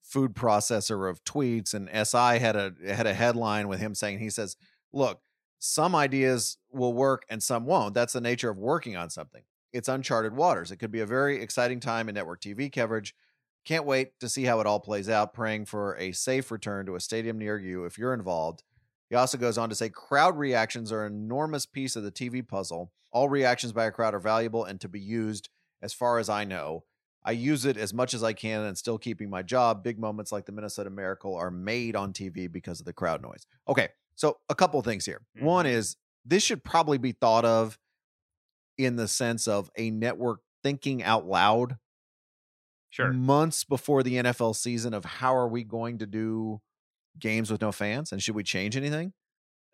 [0.01, 4.29] food processor of tweets, and SI had a had a headline with him saying he
[4.29, 4.57] says,
[4.91, 5.21] "Look,
[5.59, 7.93] some ideas will work and some won't.
[7.93, 9.43] That's the nature of working on something.
[9.75, 10.71] It's uncharted waters.
[10.71, 13.13] It could be a very exciting time in network TV coverage.
[13.65, 15.33] Can't wait to see how it all plays out.
[15.33, 18.63] Praying for a safe return to a stadium near you if you're involved."
[19.09, 22.47] He also goes on to say crowd reactions are an enormous piece of the TV
[22.47, 22.91] puzzle.
[23.11, 25.49] All reactions by a crowd are valuable and to be used,
[25.81, 26.85] as far as I know.
[27.25, 29.83] I use it as much as I can and still keeping my job.
[29.83, 33.45] Big moments like the Minnesota Miracle are made on TV because of the crowd noise.
[33.67, 35.21] Okay, so a couple of things here.
[35.39, 35.75] One mm-hmm.
[35.75, 37.77] is this should probably be thought of
[38.77, 41.77] in the sense of a network thinking out loud.
[42.89, 43.11] Sure.
[43.11, 46.61] Months before the NFL season of how are we going to do
[47.19, 49.13] games with no fans and should we change anything?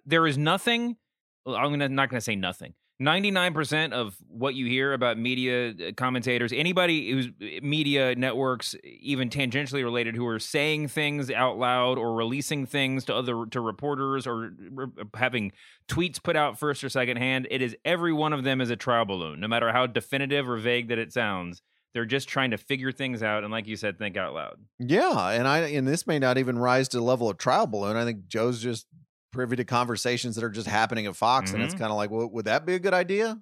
[0.06, 0.98] there is nothing
[1.46, 5.92] i'm gonna, not going to say nothing 99% of what you hear about media uh,
[5.98, 11.98] commentators anybody who's uh, media networks even tangentially related who are saying things out loud
[11.98, 15.52] or releasing things to other to reporters or re- having
[15.88, 18.76] tweets put out first or second hand it is every one of them is a
[18.76, 21.62] trial balloon no matter how definitive or vague that it sounds
[21.94, 25.30] they're just trying to figure things out and like you said think out loud Yeah,
[25.30, 27.98] and I and this may not even rise to the level of trial balloon.
[27.98, 28.88] I think Joe's just
[29.32, 31.76] privy to conversations that are just happening at Fox, and it's Mhm.
[31.76, 33.42] kind of like, well, would that be a good idea?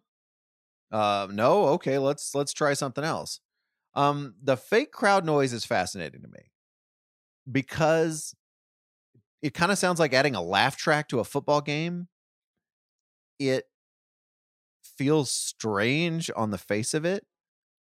[0.92, 1.66] Uh, no.
[1.70, 3.42] Okay, let's let's try something else.
[3.96, 6.52] Um, the fake crowd noise is fascinating to me
[7.52, 8.34] because
[9.42, 12.08] it kind of sounds like adding a laugh track to a football game.
[13.40, 13.66] It
[14.84, 17.26] feels strange on the face of it.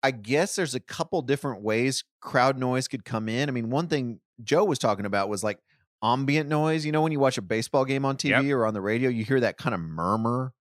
[0.03, 3.49] I guess there's a couple different ways crowd noise could come in.
[3.49, 5.61] I mean, one thing Joe was talking about was like
[6.03, 6.85] ambient noise.
[6.87, 9.25] You know, when you watch a baseball game on TV or on the radio, you
[9.25, 10.53] hear that kind of murmur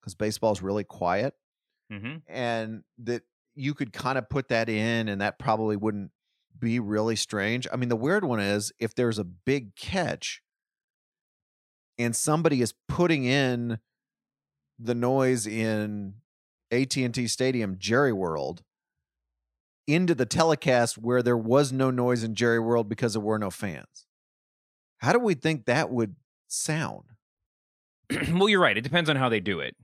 [0.00, 1.34] because baseball is really quiet.
[1.92, 2.16] mm-hmm.
[2.26, 3.22] And that
[3.54, 6.10] you could kind of put that in, and that probably wouldn't
[6.58, 7.66] be really strange.
[7.72, 10.42] I mean, the weird one is if there's a big catch
[11.98, 13.78] and somebody is putting in
[14.78, 16.14] the noise in
[16.70, 18.62] AT&T Stadium Jerry World
[19.86, 23.50] into the telecast where there was no noise in Jerry World because there were no
[23.50, 24.06] fans.
[24.98, 27.04] How do we think that would sound?
[28.32, 28.76] well, you're right.
[28.76, 29.76] It depends on how they do it.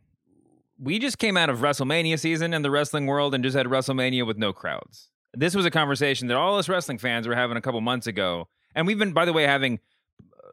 [0.79, 4.27] We just came out of WrestleMania season in the wrestling world and just had WrestleMania
[4.27, 5.11] with no crowds.
[5.33, 8.48] This was a conversation that all us wrestling fans were having a couple months ago.
[8.74, 9.79] And we've been, by the way, having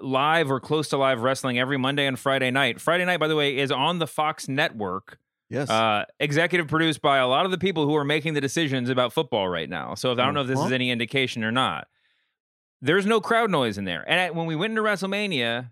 [0.02, 2.80] live or close to live wrestling every Monday and Friday night.
[2.80, 5.18] Friday night, by the way, is on the Fox network.
[5.50, 5.70] Yes.
[5.70, 9.12] Uh, executive produced by a lot of the people who are making the decisions about
[9.12, 9.96] football right now.
[9.96, 11.88] So if, I don't know if this is any indication or not.
[12.82, 14.04] There's no crowd noise in there.
[14.08, 15.72] And I, when we went into WrestleMania,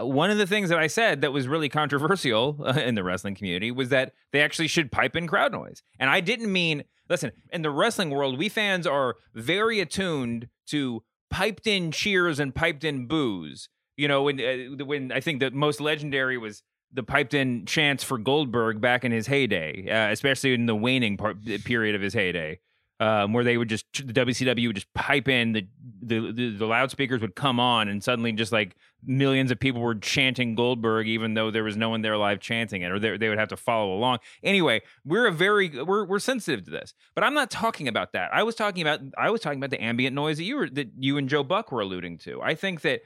[0.00, 3.04] uh, one of the things that I said that was really controversial uh, in the
[3.04, 5.82] wrestling community was that they actually should pipe in crowd noise.
[5.98, 11.02] And I didn't mean, listen, in the wrestling world, we fans are very attuned to
[11.30, 13.68] piped in cheers and piped in boos.
[13.96, 18.04] You know, when uh, when I think the most legendary was the piped in chants
[18.04, 22.14] for Goldberg back in his heyday, uh, especially in the waning part, period of his
[22.14, 22.58] heyday,
[23.02, 25.66] um, where they would just the WCW would just pipe in the,
[26.02, 29.96] the the the loudspeakers would come on, and suddenly just like millions of people were
[29.96, 33.28] chanting Goldberg, even though there was no one there live chanting it, or they, they
[33.28, 34.20] would have to follow along.
[34.44, 38.32] Anyway, we're a very we're we're sensitive to this, but I'm not talking about that.
[38.32, 40.90] I was talking about I was talking about the ambient noise that you were that
[40.96, 42.40] you and Joe Buck were alluding to.
[42.40, 43.00] I think that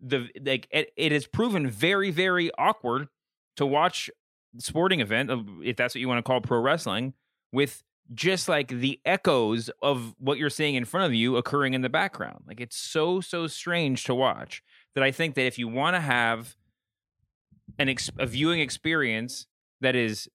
[0.00, 3.08] the like it, it has proven very very awkward
[3.56, 4.08] to watch
[4.56, 5.30] sporting event
[5.62, 7.12] if that's what you want to call pro wrestling
[7.52, 7.82] with
[8.14, 11.88] just like the echoes of what you're seeing in front of you occurring in the
[11.88, 14.62] background like it's so so strange to watch
[14.94, 16.56] that i think that if you want to have
[17.78, 19.46] an ex- a viewing experience
[19.80, 20.28] that is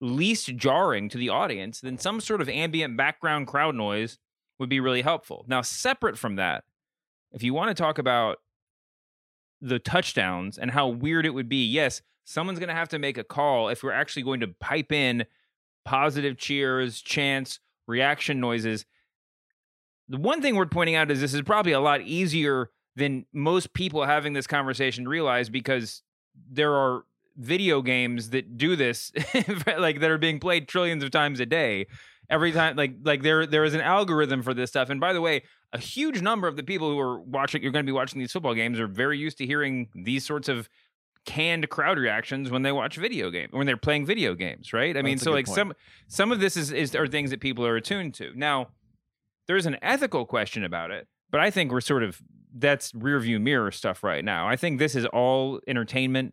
[0.00, 4.18] least jarring to the audience then some sort of ambient background crowd noise
[4.58, 6.64] would be really helpful now separate from that
[7.32, 8.38] if you want to talk about
[9.60, 11.64] the touchdowns and how weird it would be.
[11.64, 14.92] Yes, someone's going to have to make a call if we're actually going to pipe
[14.92, 15.24] in
[15.88, 18.84] positive cheers, chants, reaction noises.
[20.10, 23.72] The one thing we're pointing out is this is probably a lot easier than most
[23.72, 26.02] people having this conversation realize because
[26.50, 27.04] there are
[27.38, 29.12] video games that do this
[29.78, 31.86] like that are being played trillions of times a day
[32.28, 35.20] every time like like there there is an algorithm for this stuff and by the
[35.20, 35.40] way
[35.72, 38.32] a huge number of the people who are watching you're going to be watching these
[38.32, 40.68] football games are very used to hearing these sorts of
[41.24, 45.02] canned crowd reactions when they watch video game when they're playing video games right i
[45.02, 45.56] mean so like point.
[45.56, 45.72] some
[46.06, 48.68] some of this is is are things that people are attuned to now
[49.46, 52.20] there's an ethical question about it but i think we're sort of
[52.56, 56.32] that's rear view mirror stuff right now i think this is all entertainment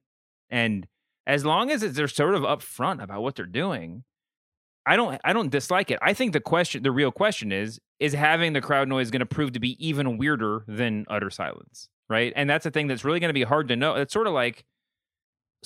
[0.50, 0.88] and
[1.28, 4.04] as long as they're sort of upfront about what they're doing
[4.86, 6.00] I don't I don't dislike it.
[6.02, 9.26] I think the question the real question is is having the crowd noise going to
[9.26, 12.32] prove to be even weirder than utter silence, right?
[12.36, 13.96] And that's a thing that's really going to be hard to know.
[13.96, 14.64] It's sort of like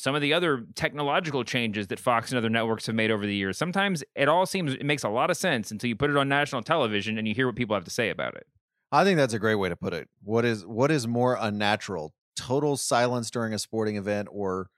[0.01, 3.35] some of the other technological changes that Fox and other networks have made over the
[3.35, 3.57] years.
[3.57, 6.29] Sometimes it all seems it makes a lot of sense until you put it on
[6.29, 8.47] national television and you hear what people have to say about it.
[8.91, 10.07] I think that's a great way to put it.
[10.23, 12.13] What is what is more unnatural?
[12.35, 14.69] Total silence during a sporting event or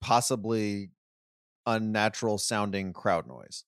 [0.00, 0.90] possibly
[1.66, 3.64] unnatural sounding crowd noise?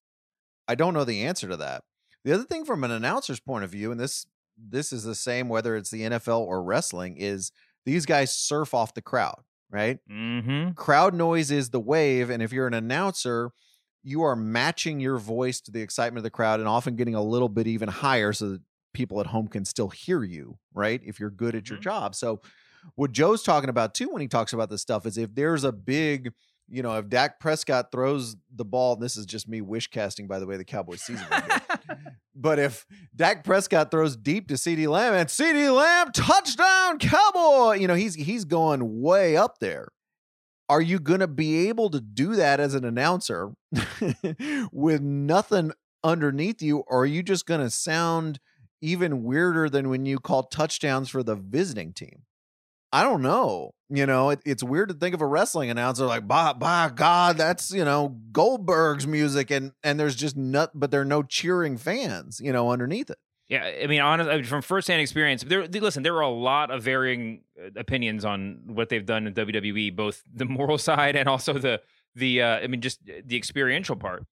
[0.69, 1.85] I don't know the answer to that.
[2.25, 4.27] The other thing from an announcer's point of view and this
[4.59, 7.53] this is the same whether it's the NFL or wrestling is
[7.85, 9.99] these guys surf off the crowd, right?
[10.11, 10.73] Mm-hmm.
[10.73, 13.51] Crowd noise is the wave and if you're an announcer,
[14.03, 17.23] you are matching your voice to the excitement of the crowd and often getting a
[17.23, 18.61] little bit even higher so that
[18.93, 21.01] people at home can still hear you, right?
[21.05, 22.15] If you're good at your job.
[22.15, 22.41] So
[22.95, 25.73] what Joe's talking about too when he talks about this stuff is if there's a
[25.73, 26.33] big,
[26.69, 30.27] you know, if Dak Prescott throws the ball, and this is just me wish casting
[30.27, 31.27] by the way the Cowboys season.
[32.37, 37.89] But if Dak Prescott throws deep to CeeDee Lamb and CeeDee Lamb touchdown Cowboy, you
[37.89, 39.89] know, he's he's going way up there.
[40.69, 43.53] Are you going to be able to do that as an announcer
[44.73, 45.73] with nothing
[46.03, 48.41] underneath you or are you just going to sound
[48.81, 52.23] even weirder than when you call touchdowns for the visiting team?
[52.93, 53.73] I don't know.
[53.89, 57.37] You know, it, it's weird to think of a wrestling announcer like, by, by God,
[57.37, 59.53] that's, you know, Goldberg's music.
[59.53, 63.19] And, and there's just nut, but there are no cheering fans, you know, underneath it.
[63.49, 65.67] Yeah, I mean, honestly, from firsthand experience, there.
[65.69, 69.95] Listen, there are a lot of varying uh, opinions on what they've done in WWE,
[69.95, 71.81] both the moral side and also the
[72.17, 72.43] the.
[72.43, 74.25] Uh, I mean, just the experiential part.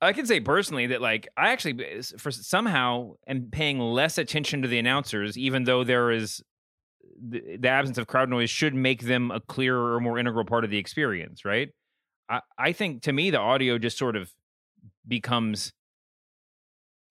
[0.00, 4.68] I can say personally that, like, I actually, for somehow, am paying less attention to
[4.68, 6.42] the announcers, even though there is
[7.28, 10.64] the, the absence of crowd noise should make them a clearer or more integral part
[10.64, 11.70] of the experience, right?
[12.28, 14.30] I, I think to me, the audio just sort of
[15.06, 15.72] becomes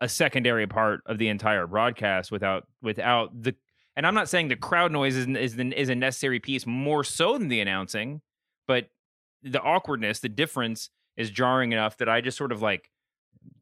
[0.02, 3.56] a secondary part of the entire broadcast without without the
[3.96, 7.38] and I'm not saying the crowd noise is is, is a necessary piece more so
[7.38, 8.22] than the announcing,
[8.68, 8.90] but
[9.44, 12.90] the awkwardness, the difference is jarring enough that I just sort of like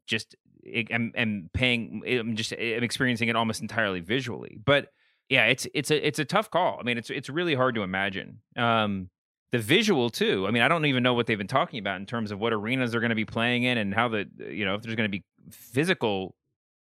[0.06, 0.34] just
[0.66, 4.58] eh, am, am paying eh, I'm just eh, I'm experiencing it almost entirely visually.
[4.64, 4.88] But
[5.32, 6.76] yeah, it's it's a it's a tough call.
[6.78, 8.40] I mean, it's it's really hard to imagine.
[8.54, 9.08] Um
[9.50, 10.46] the visual too.
[10.46, 12.52] I mean, I don't even know what they've been talking about in terms of what
[12.52, 15.10] arenas they're going to be playing in and how the you know if there's going
[15.10, 16.34] to be physical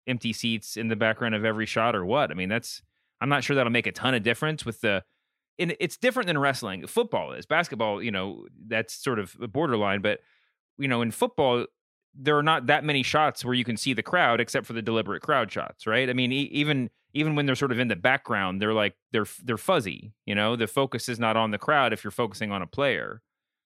[0.07, 2.31] empty seats in the background of every shot or what.
[2.31, 2.81] I mean, that's
[3.21, 5.03] I'm not sure that'll make a ton of difference with the.
[5.59, 6.87] And it's different than wrestling.
[6.87, 8.01] Football is basketball.
[8.01, 10.21] You know, that's sort of a borderline, but
[10.79, 11.67] you know, in football,
[12.15, 14.81] there are not that many shots where you can see the crowd except for the
[14.81, 16.09] deliberate crowd shots, right?
[16.09, 19.25] I mean, e- even even when they're sort of in the background, they're like they're
[19.43, 20.13] they're fuzzy.
[20.25, 23.21] You know, the focus is not on the crowd if you're focusing on a player,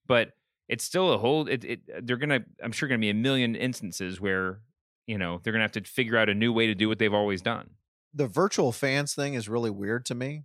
[0.07, 0.31] but
[0.67, 1.47] it's still a whole.
[1.47, 2.41] It, it they're gonna.
[2.63, 4.61] I'm sure gonna be a million instances where
[5.07, 7.13] you know they're gonna have to figure out a new way to do what they've
[7.13, 7.71] always done.
[8.13, 10.43] The virtual fans thing is really weird to me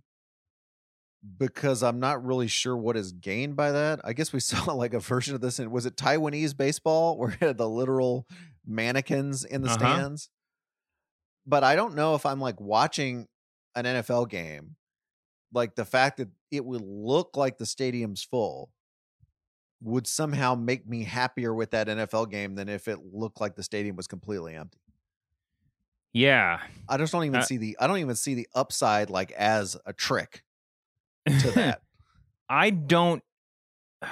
[1.37, 3.99] because I'm not really sure what is gained by that.
[4.03, 7.29] I guess we saw like a version of this in was it Taiwanese baseball where
[7.39, 8.27] it had the literal
[8.65, 9.77] mannequins in the Uh-huh.
[9.77, 10.29] stands.
[11.45, 13.27] But I don't know if I'm like watching
[13.75, 14.75] an NFL game,
[15.53, 18.71] like the fact that it would look like the stadium's full
[19.81, 23.63] would somehow make me happier with that NFL game than if it looked like the
[23.63, 24.77] stadium was completely empty.
[26.13, 29.31] Yeah, I just don't even Uh, see the I don't even see the upside like
[29.31, 30.43] as a trick
[31.25, 31.81] to that.
[32.49, 33.23] I don't.
[34.01, 34.11] God,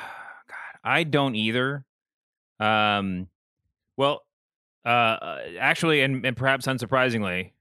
[0.83, 1.85] I don't either.
[2.59, 3.27] Um,
[3.97, 4.23] well,
[4.89, 7.51] uh, uh, actually, and, and perhaps unsurprisingly,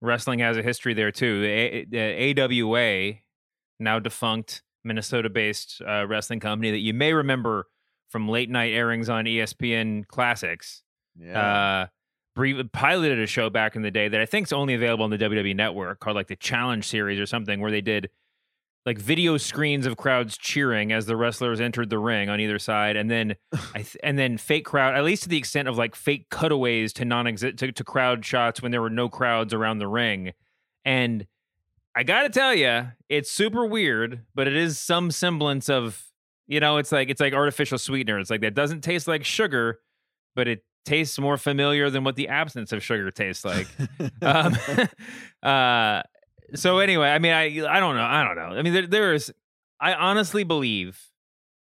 [0.00, 1.40] wrestling has a history there too.
[1.40, 3.12] The, A- the AWA,
[3.78, 7.68] now defunct Minnesota-based uh, wrestling company that you may remember
[8.10, 10.82] from late night airings on ESPN Classics.
[11.16, 11.40] Yeah.
[11.40, 11.86] Uh,
[12.34, 15.10] brief, piloted a show back in the day that I think is only available on
[15.10, 18.10] the WWE Network called like the Challenge Series or something, where they did
[18.86, 22.96] like video screens of crowds cheering as the wrestlers entered the ring on either side,
[22.96, 23.36] and then
[23.74, 26.92] I th- and then fake crowd, at least to the extent of like fake cutaways
[26.94, 30.32] to non exit to, to crowd shots when there were no crowds around the ring,
[30.84, 31.26] and
[31.96, 36.10] I gotta tell you, it's super weird, but it is some semblance of
[36.46, 38.18] you know, it's like it's like artificial sweetener.
[38.18, 39.80] It's like that doesn't taste like sugar,
[40.34, 43.66] but it tastes more familiar than what the absence of sugar tastes like.
[44.22, 44.56] um,
[45.42, 46.02] uh,
[46.54, 48.56] so anyway, I mean, I I don't know, I don't know.
[48.58, 49.32] I mean, there, there is.
[49.80, 51.10] I honestly believe,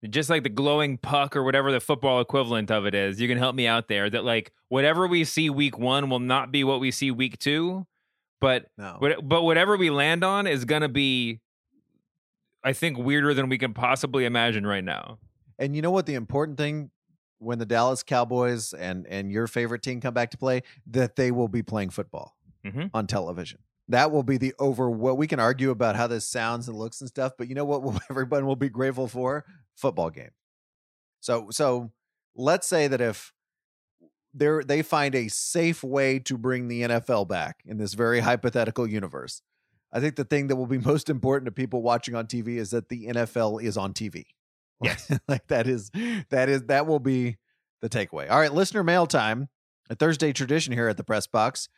[0.10, 3.38] just like the glowing puck or whatever the football equivalent of it is, you can
[3.38, 4.10] help me out there.
[4.10, 7.88] That like whatever we see week one will not be what we see week two,
[8.42, 8.98] but No.
[9.00, 11.40] what, but whatever we land on is gonna be,
[12.64, 15.20] I think, weirder than we can possibly imagine right now.
[15.58, 16.06] And you know what?
[16.06, 16.92] The important thing
[17.40, 21.32] when the Dallas Cowboys and and your favorite team come back to play, that they
[21.32, 22.90] will be playing football Mhm.
[22.94, 23.60] on television.
[23.88, 24.90] That will be the over.
[24.90, 27.66] What we can argue about how this sounds and looks and stuff, but you know
[27.66, 28.02] what?
[28.10, 30.32] everyone will be grateful for football game.
[31.20, 31.92] So so
[32.36, 33.34] let's say that if
[34.34, 38.88] they they find a safe way to bring the NFL back in this very hypothetical
[38.88, 39.42] universe.
[39.94, 42.72] I think the thing that will be most important to people watching on TV is
[42.72, 44.26] that the NFL is on TV.
[44.84, 45.10] Yes.
[45.30, 45.90] like that is
[46.30, 47.38] that is that will be
[47.82, 48.30] the takeaway.
[48.30, 49.48] All right, listener mail time.
[49.90, 51.70] A Thursday tradition here at the press box.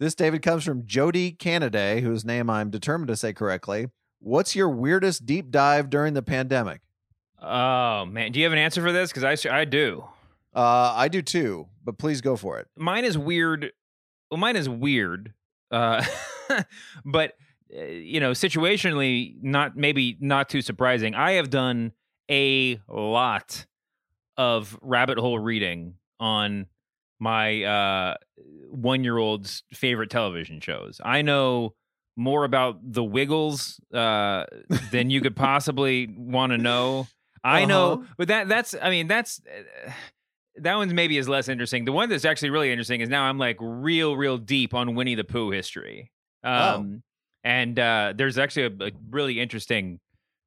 [0.00, 3.88] This David comes from Jody Canaday, whose name I'm determined to say correctly.
[4.20, 6.82] What's your weirdest deep dive during the pandemic?
[7.42, 9.12] Oh man, do you have an answer for this?
[9.12, 10.04] Because I, I do.
[10.54, 12.68] Uh, I do too, but please go for it.
[12.76, 13.72] mine is weird.
[14.30, 15.34] Well, mine is weird,
[15.70, 16.04] uh,
[17.04, 17.32] but
[17.76, 21.14] uh, you know, situationally, not maybe not too surprising.
[21.14, 21.92] I have done
[22.30, 23.66] a lot
[24.36, 26.66] of rabbit hole reading on
[27.20, 28.14] my uh,
[28.70, 31.00] one-year-old's favorite television shows.
[31.04, 31.74] I know
[32.16, 34.44] more about the Wiggles uh,
[34.90, 37.06] than you could possibly want to know.
[37.44, 38.04] I know, Uh-huh.
[38.16, 39.40] but that that's I mean that's
[39.86, 39.90] uh,
[40.56, 41.84] that one's maybe is less interesting.
[41.84, 45.14] The one that's actually really interesting is now I'm like real real deep on Winnie
[45.14, 46.10] the Pooh history.
[46.42, 47.02] Um
[47.44, 50.00] and uh there's actually a, a really interesting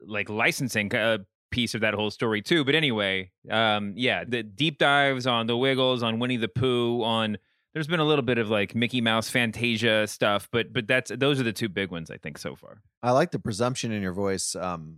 [0.06, 1.20] like licensing uh,
[1.52, 2.64] piece of that whole story too.
[2.64, 7.38] But anyway, um yeah, the deep dives on the Wiggles, on Winnie the Pooh, on
[7.74, 11.40] there's been a little bit of like Mickey Mouse Fantasia stuff, but but that's those
[11.40, 12.82] are the two big ones I think so far.
[13.02, 14.98] I like the presumption in your voice um,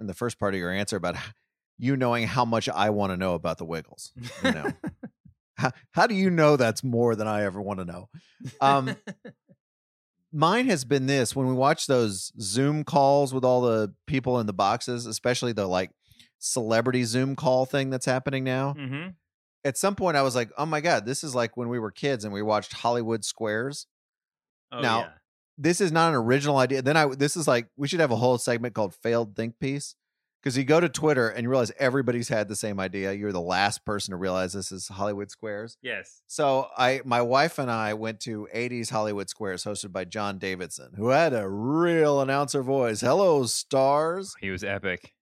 [0.00, 1.16] in the first part of your answer about
[1.78, 4.12] you knowing how much I want to know about the Wiggles.
[4.44, 4.72] You know,
[5.56, 8.08] how, how do you know that's more than I ever want to know?
[8.60, 8.96] Um,
[10.32, 14.46] mine has been this when we watch those Zoom calls with all the people in
[14.46, 15.90] the boxes, especially the like
[16.38, 18.74] celebrity Zoom call thing that's happening now.
[18.74, 19.10] Mm-hmm.
[19.64, 21.90] At some point, I was like, "Oh my god, this is like when we were
[21.90, 23.86] kids and we watched Hollywood Squares."
[24.72, 25.08] Oh, now, yeah.
[25.58, 26.80] this is not an original idea.
[26.80, 29.96] Then I this is like we should have a whole segment called failed think piece
[30.42, 33.12] because you go to Twitter and you realize everybody's had the same idea.
[33.12, 35.76] You're the last person to realize this is Hollywood Squares.
[35.82, 36.22] Yes.
[36.26, 40.92] So I my wife and I went to 80s Hollywood Squares hosted by John Davidson,
[40.96, 43.00] who had a real announcer voice.
[43.00, 44.34] Hello stars.
[44.40, 45.12] He was epic.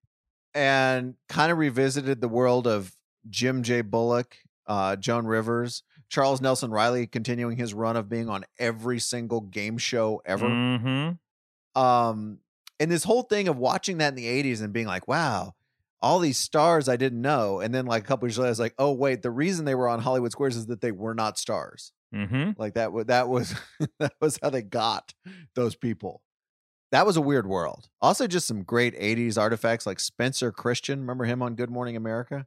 [0.54, 2.92] And kind of revisited the world of
[3.28, 3.82] Jim J.
[3.82, 9.40] Bullock, uh, Joan Rivers, Charles Nelson Reilly continuing his run of being on every single
[9.42, 11.80] game show ever Mm-hmm.
[11.80, 12.38] um
[12.80, 15.54] and this whole thing of watching that in the 80s and being like wow
[16.00, 18.60] all these stars i didn't know and then like a couple years later i was
[18.60, 21.38] like oh wait the reason they were on hollywood squares is that they were not
[21.38, 21.92] stars.
[22.14, 22.52] Mm-hmm.
[22.56, 23.54] like that wa- that was
[23.98, 25.12] that was how they got
[25.54, 26.22] those people.
[26.90, 27.90] That was a weird world.
[28.00, 31.00] Also just some great 80s artifacts like spencer christian.
[31.00, 32.46] Remember him on good morning america?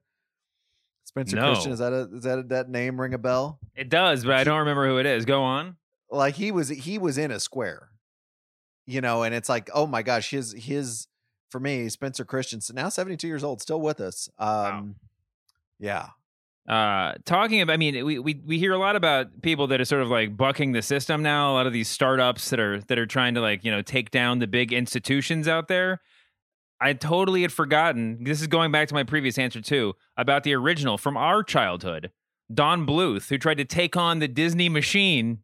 [1.03, 3.59] Spencer christian is that a is that a, that name ring a bell?
[3.75, 5.25] It does, but I don't remember who it is.
[5.25, 5.75] Go on.
[6.09, 7.90] like he was he was in a square
[8.91, 11.07] you know and it's like oh my gosh his his
[11.49, 14.95] for me spencer christensen now 72 years old still with us um
[15.79, 16.09] yeah.
[16.69, 19.85] Uh talking about i mean we, we we hear a lot about people that are
[19.85, 22.99] sort of like bucking the system now a lot of these startups that are that
[22.99, 26.01] are trying to like you know take down the big institutions out there.
[26.79, 30.53] I totally had forgotten this is going back to my previous answer too about the
[30.53, 32.11] original from our childhood
[32.53, 35.39] don bluth who tried to take on the disney machine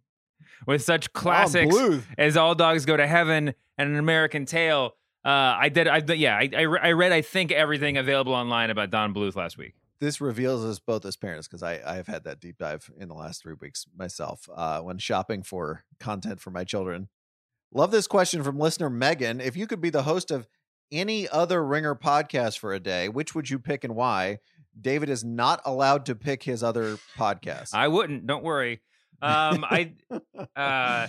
[0.66, 2.04] with such classics Bluth.
[2.18, 4.96] as all dogs go to heaven and an american tale
[5.26, 8.90] uh i did i yeah I, I I read i think everything available online about
[8.90, 12.40] don bluth last week this reveals us both as parents because I I've had that
[12.40, 16.64] deep dive in the last three weeks myself uh, when shopping for content for my
[16.64, 17.10] children.
[17.74, 19.42] Love this question from listener Megan.
[19.42, 20.48] If you could be the host of
[20.92, 24.40] any other Ringer podcast for a day, which would you pick and why?
[24.80, 27.74] David is not allowed to pick his other podcast.
[27.74, 28.28] I wouldn't.
[28.28, 28.82] Don't worry.
[29.22, 29.92] Um, I,
[30.56, 31.08] uh,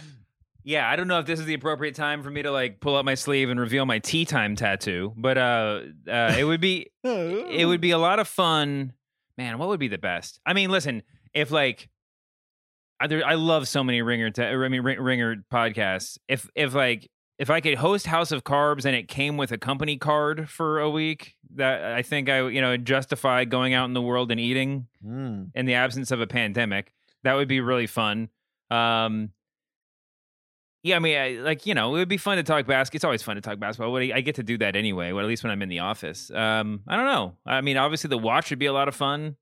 [0.65, 2.97] yeah, I don't know if this is the appropriate time for me to like pull
[2.97, 5.81] up my sleeve and reveal my tea time tattoo, but uh,
[6.11, 8.93] uh, it would be it would be a lot of fun.
[9.37, 10.41] Man, what would be the best?
[10.45, 11.03] I mean, listen,
[11.33, 11.89] if like,
[13.01, 14.31] I, there, I love so many ringer.
[14.31, 16.19] Ta- I mean, Ring- ringer podcasts.
[16.29, 19.59] If if like if I could host House of Carbs and it came with a
[19.59, 23.93] company card for a week, that I think I you know justify going out in
[23.95, 25.51] the world and eating Mm.
[25.55, 26.93] in the absence of a pandemic.
[27.25, 28.29] That would be really fun.
[28.71, 29.31] Um,
[30.83, 32.97] yeah, I mean, I, like you know, it would be fun to talk basketball.
[32.97, 33.97] It's always fun to talk basketball.
[33.97, 35.13] I get to do that anyway.
[35.13, 36.31] Well, at least when I'm in the office.
[36.31, 37.35] Um, I don't know.
[37.45, 39.37] I mean, obviously the watch would be a lot of fun.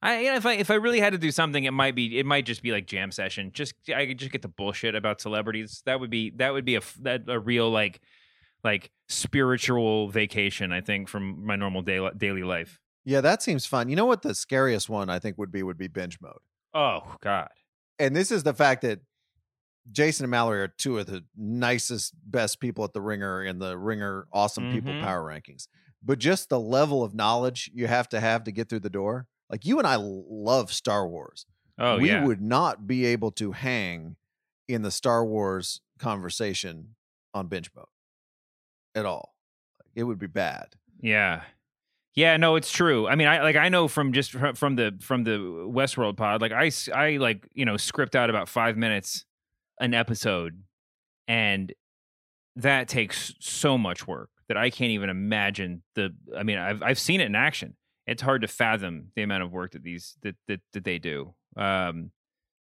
[0.00, 2.18] I, you know, if I if I really had to do something, it might be
[2.18, 3.50] it might just be like jam session.
[3.52, 5.82] Just I could just get the bullshit about celebrities.
[5.86, 8.00] That would be that would be a that a real like
[8.62, 10.72] like spiritual vacation.
[10.72, 12.78] I think from my normal daily daily life.
[13.04, 13.88] Yeah, that seems fun.
[13.88, 16.38] You know what the scariest one I think would be would be binge mode.
[16.78, 17.48] Oh God.
[17.98, 19.00] And this is the fact that
[19.90, 23.76] Jason and Mallory are two of the nicest, best people at the Ringer in the
[23.76, 25.02] Ringer Awesome People Mhm.
[25.02, 25.66] Power Rankings.
[26.02, 29.26] But just the level of knowledge you have to have to get through the door.
[29.50, 31.46] Like you and I love Star Wars.
[31.78, 32.02] Oh yeah.
[32.02, 32.24] we yeah.
[32.24, 34.16] would not be able to hang
[34.68, 36.94] in the Star Wars conversation
[37.34, 37.86] on binge mode
[38.94, 39.34] at all.
[39.94, 40.76] It would be bad.
[41.00, 41.42] Yeah.
[42.18, 43.06] Yeah, no, it's true.
[43.06, 46.50] I mean, I like I know from just from the from the Westworld pod, like
[46.50, 49.24] I I like, you know, script out about 5 minutes
[49.78, 50.64] an episode
[51.28, 51.72] and
[52.56, 56.98] that takes so much work that I can't even imagine the I mean, I've I've
[56.98, 57.76] seen it in action.
[58.04, 61.36] It's hard to fathom the amount of work that these that that, that they do.
[61.56, 62.10] Um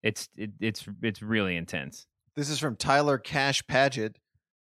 [0.02, 2.06] it's it, it's it's really intense.
[2.36, 4.18] This is from Tyler Cash Paget.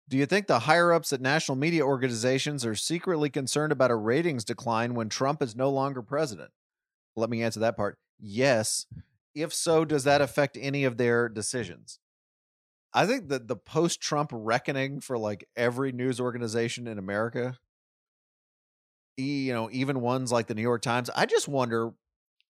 [0.08, 3.96] Do you think the higher ups at national media organizations are secretly concerned about a
[3.96, 6.50] ratings decline when Trump is no longer president?
[7.16, 7.98] Let me answer that part.
[8.18, 8.86] Yes.
[9.34, 11.98] If so, does that affect any of their decisions?
[12.94, 17.58] I think that the post Trump reckoning for like every news organization in America,
[19.16, 21.92] you know, even ones like the New York Times, I just wonder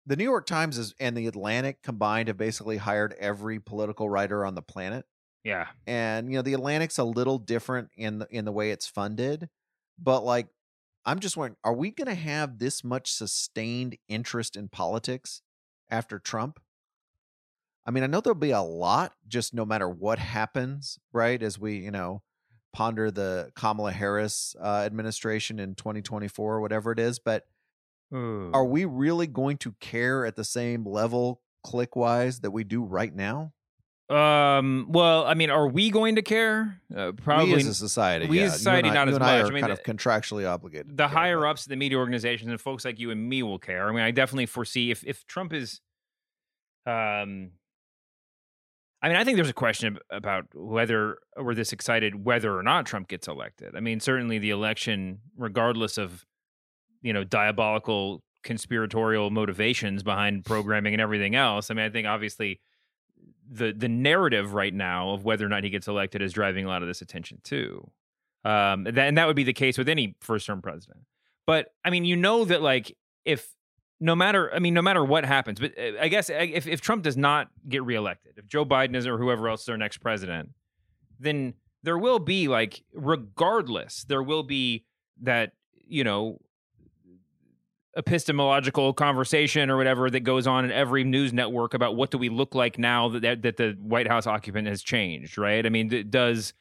[0.05, 4.45] the New York Times is, and the Atlantic combined have basically hired every political writer
[4.45, 5.05] on the planet
[5.43, 5.69] Yeah.
[5.87, 9.49] and you know the atlantic's a little different in the in the way it's funded
[9.97, 10.47] but like
[11.05, 15.41] i'm just wondering are we going to have this much sustained interest in politics
[15.89, 16.59] after trump?
[17.85, 21.57] I mean i know there'll be a lot just no matter what happens right as
[21.59, 22.21] we you know
[22.73, 27.45] ponder the kamala harris uh, administration in 2024 or whatever it is but
[28.53, 32.83] are we really going to care at the same level click wise that we do
[32.83, 33.53] right now
[34.11, 34.87] Um.
[34.89, 36.81] Well, I mean, are we going to care?
[36.93, 38.45] Uh, probably we as a society, We yeah.
[38.45, 39.43] as a society, I, not as I much.
[39.43, 40.97] Are I mean, kind of contractually obligated.
[40.97, 43.87] the higher ups, in the media organizations, and folks like you and me will care.
[43.87, 45.79] I mean, I definitely foresee if if Trump is,
[46.85, 47.51] um,
[49.01, 52.85] I mean, I think there's a question about whether we're this excited whether or not
[52.85, 53.77] Trump gets elected.
[53.77, 56.25] I mean, certainly the election, regardless of
[57.01, 61.71] you know diabolical conspiratorial motivations behind programming and everything else.
[61.71, 62.59] I mean, I think obviously
[63.51, 66.67] the the narrative right now of whether or not he gets elected is driving a
[66.69, 67.91] lot of this attention too.
[68.43, 71.01] Um, that, and that would be the case with any first term president.
[71.45, 72.95] But I mean, you know that like
[73.25, 73.53] if
[73.99, 77.03] no matter, I mean, no matter what happens, but uh, I guess if if Trump
[77.03, 80.49] does not get reelected, if Joe Biden is or whoever else is our next president,
[81.19, 84.85] then there will be like, regardless, there will be
[85.21, 85.53] that
[85.85, 86.39] you know
[87.97, 92.29] epistemological conversation or whatever that goes on in every news network about what do we
[92.29, 95.65] look like now that that, the White House occupant has changed, right?
[95.65, 96.53] I mean, does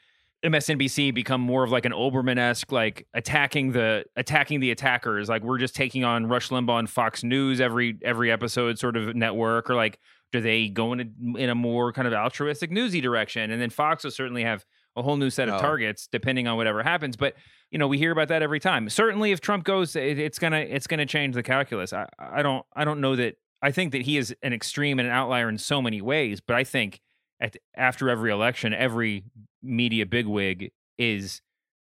[0.45, 5.29] MSNBC become more of like an Olbermann esque, like attacking the attacking the attackers?
[5.29, 9.15] Like we're just taking on Rush Limbaugh and Fox News every every episode, sort of
[9.15, 9.99] network, or like
[10.33, 13.51] do they go in a, in a more kind of altruistic newsy direction?
[13.51, 14.65] And then Fox will certainly have
[15.01, 15.61] a whole new set of No.
[15.61, 17.17] targets depending on whatever happens.
[17.17, 17.35] But
[17.71, 18.89] you know, we hear about that every time.
[18.89, 21.93] Certainly, if Trump goes, it, it's gonna it's gonna change the calculus.
[21.93, 23.37] I I don't I don't know that.
[23.63, 26.41] I think that he is an extreme and an outlier in so many ways.
[26.41, 27.01] But I think
[27.41, 29.25] at after every election, every
[29.63, 31.43] media bigwig is,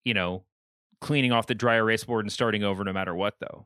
[0.03, 0.43] you know,
[1.01, 3.35] cleaning off the dry erase board and starting over no matter what.
[3.39, 3.65] Though.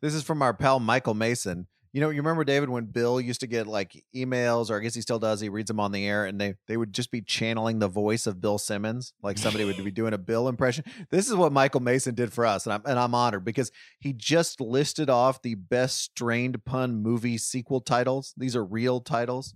[0.00, 1.66] This is from our pal Michael Mason.
[1.92, 4.94] You know, you remember David when Bill used to get like emails, or I guess
[4.94, 5.40] he still does.
[5.40, 8.26] He reads them on the air, and they they would just be channeling the voice
[8.26, 10.84] of Bill Simmons, like somebody would be doing a Bill impression.
[11.10, 13.70] This is what Michael Mason did for us, and I'm and I'm honored because
[14.00, 18.32] he just listed off the best strained pun movie sequel titles.
[18.38, 19.54] These are real titles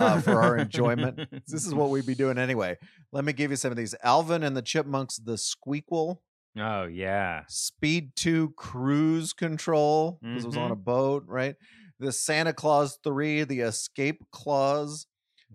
[0.00, 1.20] uh, for our enjoyment.
[1.46, 2.78] This is what we'd be doing anyway.
[3.12, 6.18] Let me give you some of these: Alvin and the Chipmunks, the Squeakquel.
[6.58, 7.42] Oh yeah.
[7.48, 10.84] Speed 2 Cruise Control because it was on a mm-hmm.
[10.84, 11.56] boat, right?
[11.98, 15.06] The Santa Claus 3, The Escape Clause,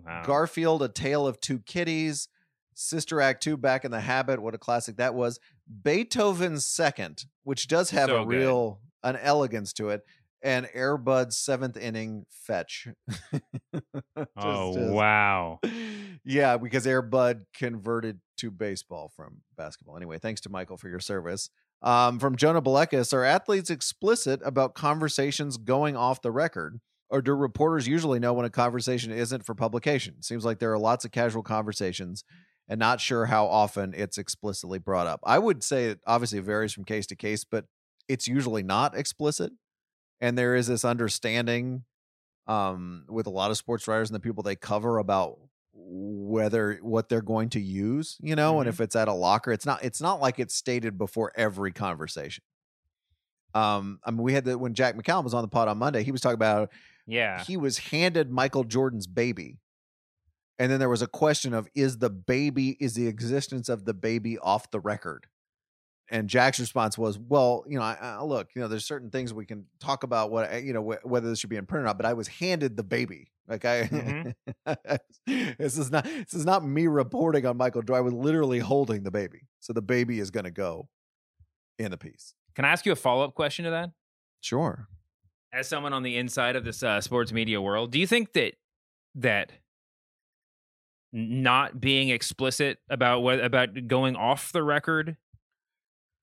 [0.06, 0.24] Wow.
[0.26, 2.30] Garfield, A Tale of Two Kitties,
[2.74, 4.42] Sister Act 2, Back in the Habit.
[4.42, 5.40] What a classic that was.
[5.84, 8.38] Beethoven's Second, which does have So a good.
[8.38, 10.02] real an elegance to it.
[10.42, 12.88] And Airbud's seventh inning fetch.
[13.10, 13.44] Just-
[14.38, 15.60] oh just- wow.
[16.26, 19.96] Yeah, because Air Bud converted to baseball from basketball.
[19.96, 21.50] Anyway, thanks to Michael for your service.
[21.82, 26.82] Um, from Jonah Balekis, are athletes explicit about conversations going off the record?
[27.10, 30.22] Or do reporters usually know when a conversation isn't for publication?
[30.22, 32.24] Seems like there are lots of casual conversations
[32.68, 35.22] and not sure how often it's explicitly brought up.
[35.24, 37.66] I would say it obviously varies from case to case, but
[38.08, 39.52] it's usually not explicit.
[40.22, 41.84] And there is this understanding
[42.48, 45.38] um, with a lot of sports writers and the people they cover about
[45.74, 48.60] whether what they're going to use, you know, Mm-hmm.
[48.62, 51.72] and if it's at a locker, it's not it's not like it's stated before every
[51.72, 52.44] conversation.
[53.56, 56.04] Um, I mean, we had that when Jack McCallum was on the pod on Monday,
[56.04, 56.70] he was talking about
[57.08, 57.44] Yeah.
[57.44, 59.58] he was handed Michael Jordan's baby.
[60.60, 63.94] And then there was a question of is the baby is the existence of the
[63.94, 65.28] baby off the record?
[66.12, 69.34] And Jack's response was, "Well, you know, I, I, look, you know, there's certain things
[69.34, 71.86] we can talk about what you know wh- whether this should be in print or
[71.86, 73.32] not, but I was handed the baby.
[73.48, 74.34] Like I,
[75.28, 77.96] this is not this is not me reporting on Michael Jordan.
[77.98, 80.88] I was literally holding the baby, so the baby is going to go
[81.78, 82.34] in the piece.
[82.56, 83.92] Can I ask you a follow up question to that?
[84.42, 84.88] Sure.
[85.52, 88.54] As someone on the inside of this uh, sports media world, do you think that
[89.16, 89.52] that
[91.12, 95.18] not being explicit about what about going off the record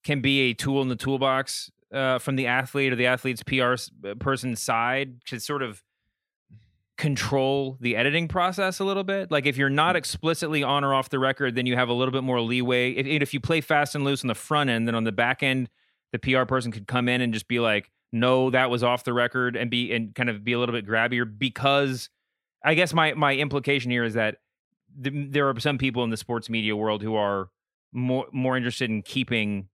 [0.07, 3.75] can be a tool in the toolbox uh, from the athlete or the athlete's PR
[4.09, 5.83] uh, person's side to sort of
[6.97, 9.33] control the editing process a little bit?
[9.33, 12.13] Like if you're not explicitly on or off the record, then you have a little
[12.13, 12.93] bit more leeway.
[12.93, 15.43] If, if you play fast and loose on the front end, then on the back
[15.43, 15.69] end,
[16.13, 19.13] the PR person could come in and just be like, "No, that was off the
[19.13, 22.09] record," and be and kind of be a little bit grabbier because
[22.65, 24.37] I guess my my implication here is that
[25.03, 27.49] th- there are some people in the sports media world who are
[27.93, 29.69] more more interested in keeping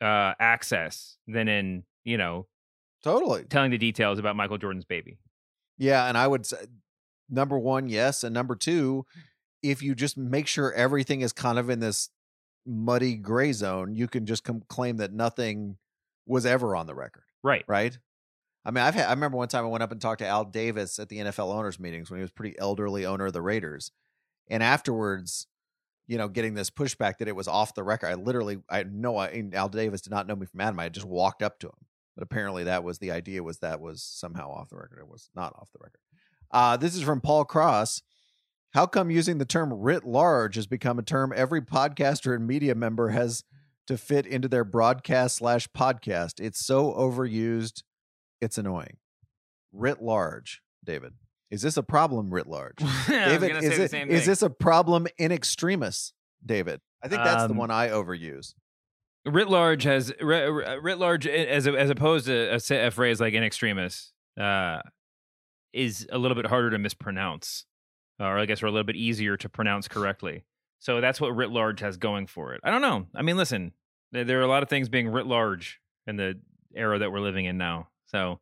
[0.00, 2.46] uh access than in you know
[3.02, 3.44] Totally.
[3.44, 5.18] telling the details about Michael Jordan's baby.
[5.78, 6.56] Yeah, and I would say
[7.30, 9.06] number one, yes, and number two,
[9.62, 12.08] if you just make sure everything is kind of in this
[12.66, 15.76] muddy gray zone, you can just com- claim that nothing
[16.26, 17.22] was ever on the record.
[17.42, 17.64] Right.
[17.68, 17.96] Right.
[18.64, 20.44] I mean, I've had, I remember one time I went up and talked to Al
[20.44, 23.92] Davis at the NFL owners meetings when he was pretty elderly owner of the Raiders,
[24.50, 25.46] and afterwards,
[26.06, 28.08] you know, getting this pushback that it was off the record.
[28.08, 30.78] I literally, I know, I Al Davis did not know me from Adam.
[30.78, 34.02] I just walked up to him, but apparently that was the idea was that was
[34.02, 34.98] somehow off the record.
[35.00, 36.00] It was not off the record.
[36.50, 38.02] Uh, this is from Paul Cross.
[38.72, 42.74] How come using the term writ large has become a term every podcaster and media
[42.74, 43.42] member has
[43.86, 46.40] to fit into their broadcast slash podcast?
[46.40, 47.82] It's so overused,
[48.40, 48.98] it's annoying.
[49.72, 51.14] Writ large, David.
[51.50, 52.76] Is this a problem writ large?
[53.08, 56.12] David, is, say the it- same is this a problem in extremis,
[56.44, 56.80] David?
[57.02, 58.54] I think that's the Um, one I overuse.
[59.24, 60.50] Writ large has writ,
[60.82, 64.80] writ large as as opposed to a, a phrase like in extremis uh,
[65.72, 67.64] is a little bit harder to mispronounce,
[68.20, 70.44] or I guess or a little bit easier to pronounce correctly.
[70.78, 72.60] So that's what writ large has going for it.
[72.62, 73.06] I don't know.
[73.14, 73.72] I mean, listen,
[74.12, 76.38] there are a lot of things being writ large in the
[76.74, 77.88] era that we're living in now.
[78.06, 78.38] So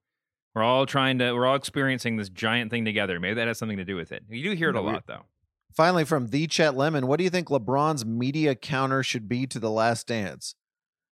[0.55, 3.19] we're all trying to we're all experiencing this giant thing together.
[3.21, 4.23] Maybe that has something to do with it.
[4.29, 5.23] You do hear it a lot though.
[5.75, 9.59] Finally, from the Chet Lemon, what do you think LeBron's media counter should be to
[9.59, 10.55] the Last Dance?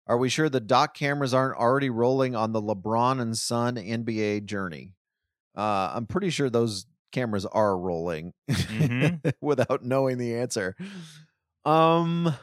[0.08, 4.46] Are we sure the doc cameras aren't already rolling on the LeBron and Son NBA
[4.46, 4.96] journey?
[5.56, 9.34] Uh, I'm pretty sure those cameras are rolling Mhm.
[9.42, 10.76] without knowing the answer.
[11.66, 12.34] Um,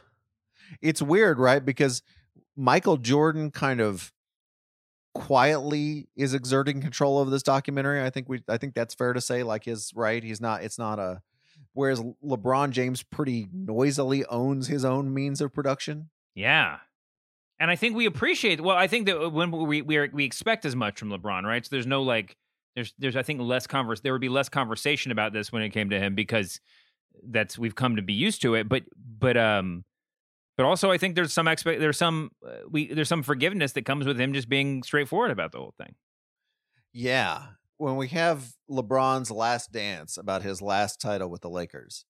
[0.81, 1.63] it's weird, right?
[1.63, 2.01] Because
[2.55, 4.13] Michael Jordan kind of
[5.15, 8.03] quietly is exerting control over this documentary.
[8.03, 9.41] I think we, I think that's fair to say.
[9.41, 10.61] Like his right, he's not.
[10.61, 11.21] It's not a.
[11.73, 16.09] Whereas LeBron James pretty noisily owns his own means of production.
[16.35, 16.77] Yeah.
[17.59, 20.65] And I think we appreciate well, I think that when we we are, we expect
[20.65, 21.65] as much from LeBron, right?
[21.65, 22.35] So there's no like
[22.75, 25.69] there's there's I think less converse there would be less conversation about this when it
[25.69, 26.59] came to him because
[27.23, 29.85] that's we've come to be used to it, but but um
[30.57, 33.85] but also I think there's some expect there's some uh, we there's some forgiveness that
[33.85, 35.95] comes with him just being straightforward about the whole thing.
[36.93, 37.47] Yeah.
[37.77, 42.05] When we have LeBron's last dance about his last title with the Lakers,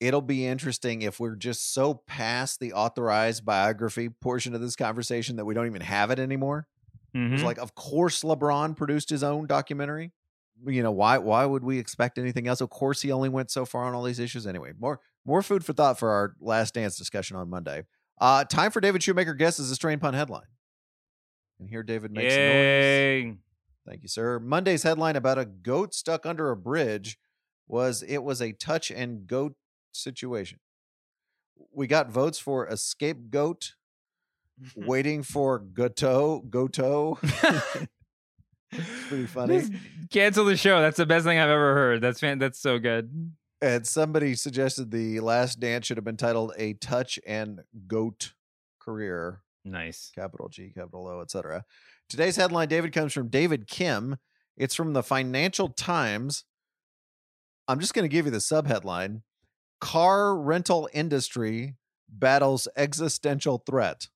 [0.00, 5.36] it'll be interesting if we're just so past the authorized biography portion of this conversation
[5.36, 6.66] that we don't even have it anymore.
[7.30, 7.44] It's Mhm.
[7.44, 10.12] like, of course, LeBron produced his own documentary.
[10.66, 11.18] You know why?
[11.18, 12.60] Why would we expect anything else?
[12.60, 14.46] Of course, he only went so far on all these issues.
[14.46, 17.84] Anyway, more more food for thought for our last dance discussion on Monday.
[18.20, 20.46] Uh, time for David Shoemaker guesses a strain pun headline.
[21.58, 22.54] And here David makes a noise.
[22.54, 23.34] Yay.
[23.86, 24.38] Thank you, sir.
[24.38, 27.18] Monday's headline about a goat stuck under a bridge
[27.66, 29.54] was it was a touch and goat
[29.92, 30.58] situation.
[31.72, 33.74] We got votes for a scapegoat,
[34.76, 37.18] waiting for Goto, Goto.
[39.08, 39.62] pretty funny.
[40.10, 40.80] Cancel the show.
[40.80, 42.00] That's the best thing I've ever heard.
[42.00, 43.32] That's fan- that's so good.
[43.64, 48.34] And somebody suggested the last dance should have been titled "A Touch and Goat
[48.78, 50.12] Career." Nice.
[50.14, 51.64] Capital G, capital O, etc.
[52.06, 54.18] Today's headline, David, comes from David Kim.
[54.58, 56.44] It's from the Financial Times.
[57.66, 59.22] I'm just going to give you the subheadline:
[59.80, 64.08] Car rental industry battles existential threat.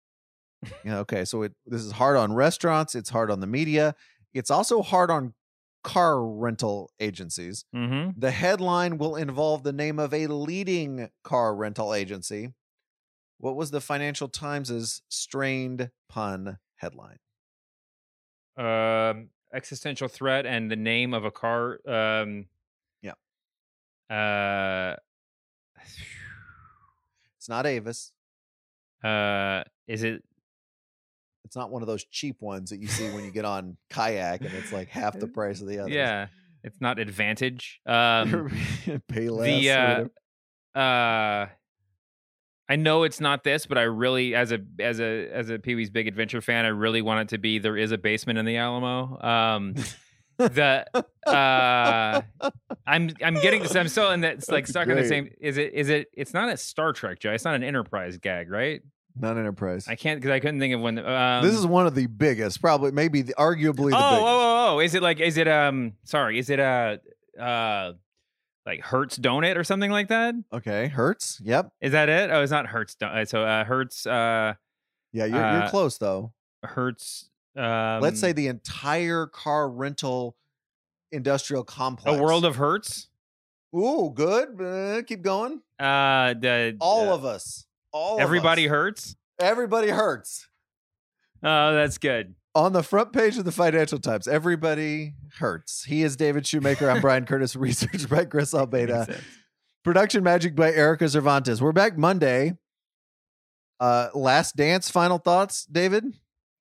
[0.87, 2.95] okay, so it, this is hard on restaurants.
[2.95, 3.95] It's hard on the media.
[4.35, 5.33] It's also hard on
[5.89, 7.65] car rental agencies.
[7.75, 8.21] Mm-hmm.
[8.21, 12.53] The headline will involve the name of a leading car rental agency.
[13.39, 17.21] What was the Financial Times' strained pun headline?
[18.59, 21.79] Um, existential threat and the name of a car.
[21.87, 22.49] Um,
[23.01, 23.15] yeah.
[24.11, 24.97] Uh,
[27.39, 28.13] It's not Avis.
[29.03, 30.23] uh, is it?
[31.49, 34.43] It's not one of those cheap ones that you see when you get on kayak
[34.43, 35.95] and it's like half the price of the others.
[35.95, 36.27] Yeah,
[36.63, 37.81] it's not advantage.
[37.89, 38.53] Um,
[39.09, 39.47] Pay less.
[39.47, 40.11] the
[40.75, 41.47] uh, uh,
[42.69, 45.75] I know it's not this, but I really, as a as a as a Pee
[45.75, 47.59] Wee's Big Adventure fan, I really want it to be.
[47.59, 49.19] There is a basement in the Alamo.
[49.23, 49.75] Um,
[50.37, 50.85] the
[51.27, 52.21] uh,
[52.87, 53.75] I'm I'm getting this.
[53.75, 54.35] I'm still in that.
[54.37, 55.31] It's like stuck in the same.
[55.41, 56.09] Is it is it?
[56.13, 57.33] It's not a Star Trek, Joe.
[57.33, 58.83] It's not an Enterprise gag, right?
[59.21, 59.87] Non enterprise.
[59.89, 60.99] I can't because I couldn't think of when.
[60.99, 64.23] Um, this is one of the biggest, probably, maybe the, arguably the oh, biggest.
[64.23, 66.99] oh, oh, oh, is it like, is it, um, sorry, is it, uh,
[67.41, 67.93] uh,
[68.67, 70.35] like Hertz Donut or something like that?
[70.53, 71.41] Okay, Hertz.
[71.43, 71.73] Yep.
[71.81, 72.31] Is that it?
[72.31, 72.95] Oh, it's not Hertz.
[72.97, 74.55] Don- So, uh, Hertz, uh,
[75.13, 76.33] Yeah, you're, you're Uh, close though.
[76.63, 80.37] Hertz, um, Let's say the entire car rental
[81.13, 82.19] industrial complex.
[82.19, 83.09] a world of Hertz.
[83.75, 84.61] Ooh, good.
[84.61, 85.61] Uh, keep going.
[85.79, 87.65] Uh, the All uh, of us.
[87.93, 89.17] All everybody hurts.
[89.41, 90.49] Everybody hurts.
[91.43, 92.35] Oh, that's good.
[92.55, 95.85] On the front page of the Financial Times, everybody hurts.
[95.85, 96.91] He is David Shoemaker.
[96.91, 97.55] I'm Bryan Curtis.
[97.55, 99.21] Research by Chris Almeida.
[99.85, 101.61] Production magic by Erica Cervantes.
[101.63, 102.55] We're back Monday.
[103.79, 104.91] Uh, last dance.
[104.91, 106.05] Final thoughts, David.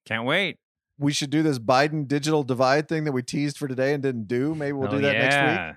[0.05, 0.57] Can't wait.
[0.99, 4.28] We should do this Biden digital divide thing that we teased for today and didn't
[4.28, 4.53] do.
[4.53, 5.75] Maybe we'll Oh, do that next week.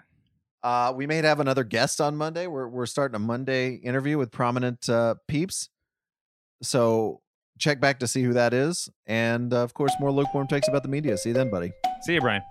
[0.62, 2.46] Uh, we may have another guest on Monday.
[2.46, 5.68] We're we're starting a Monday interview with prominent uh, peeps.
[6.62, 7.20] So
[7.58, 10.82] check back to see who that is, and uh, of course, more lukewarm takes about
[10.82, 11.16] the media.
[11.16, 11.72] See you then, buddy.
[12.02, 12.42] See you, Bryan.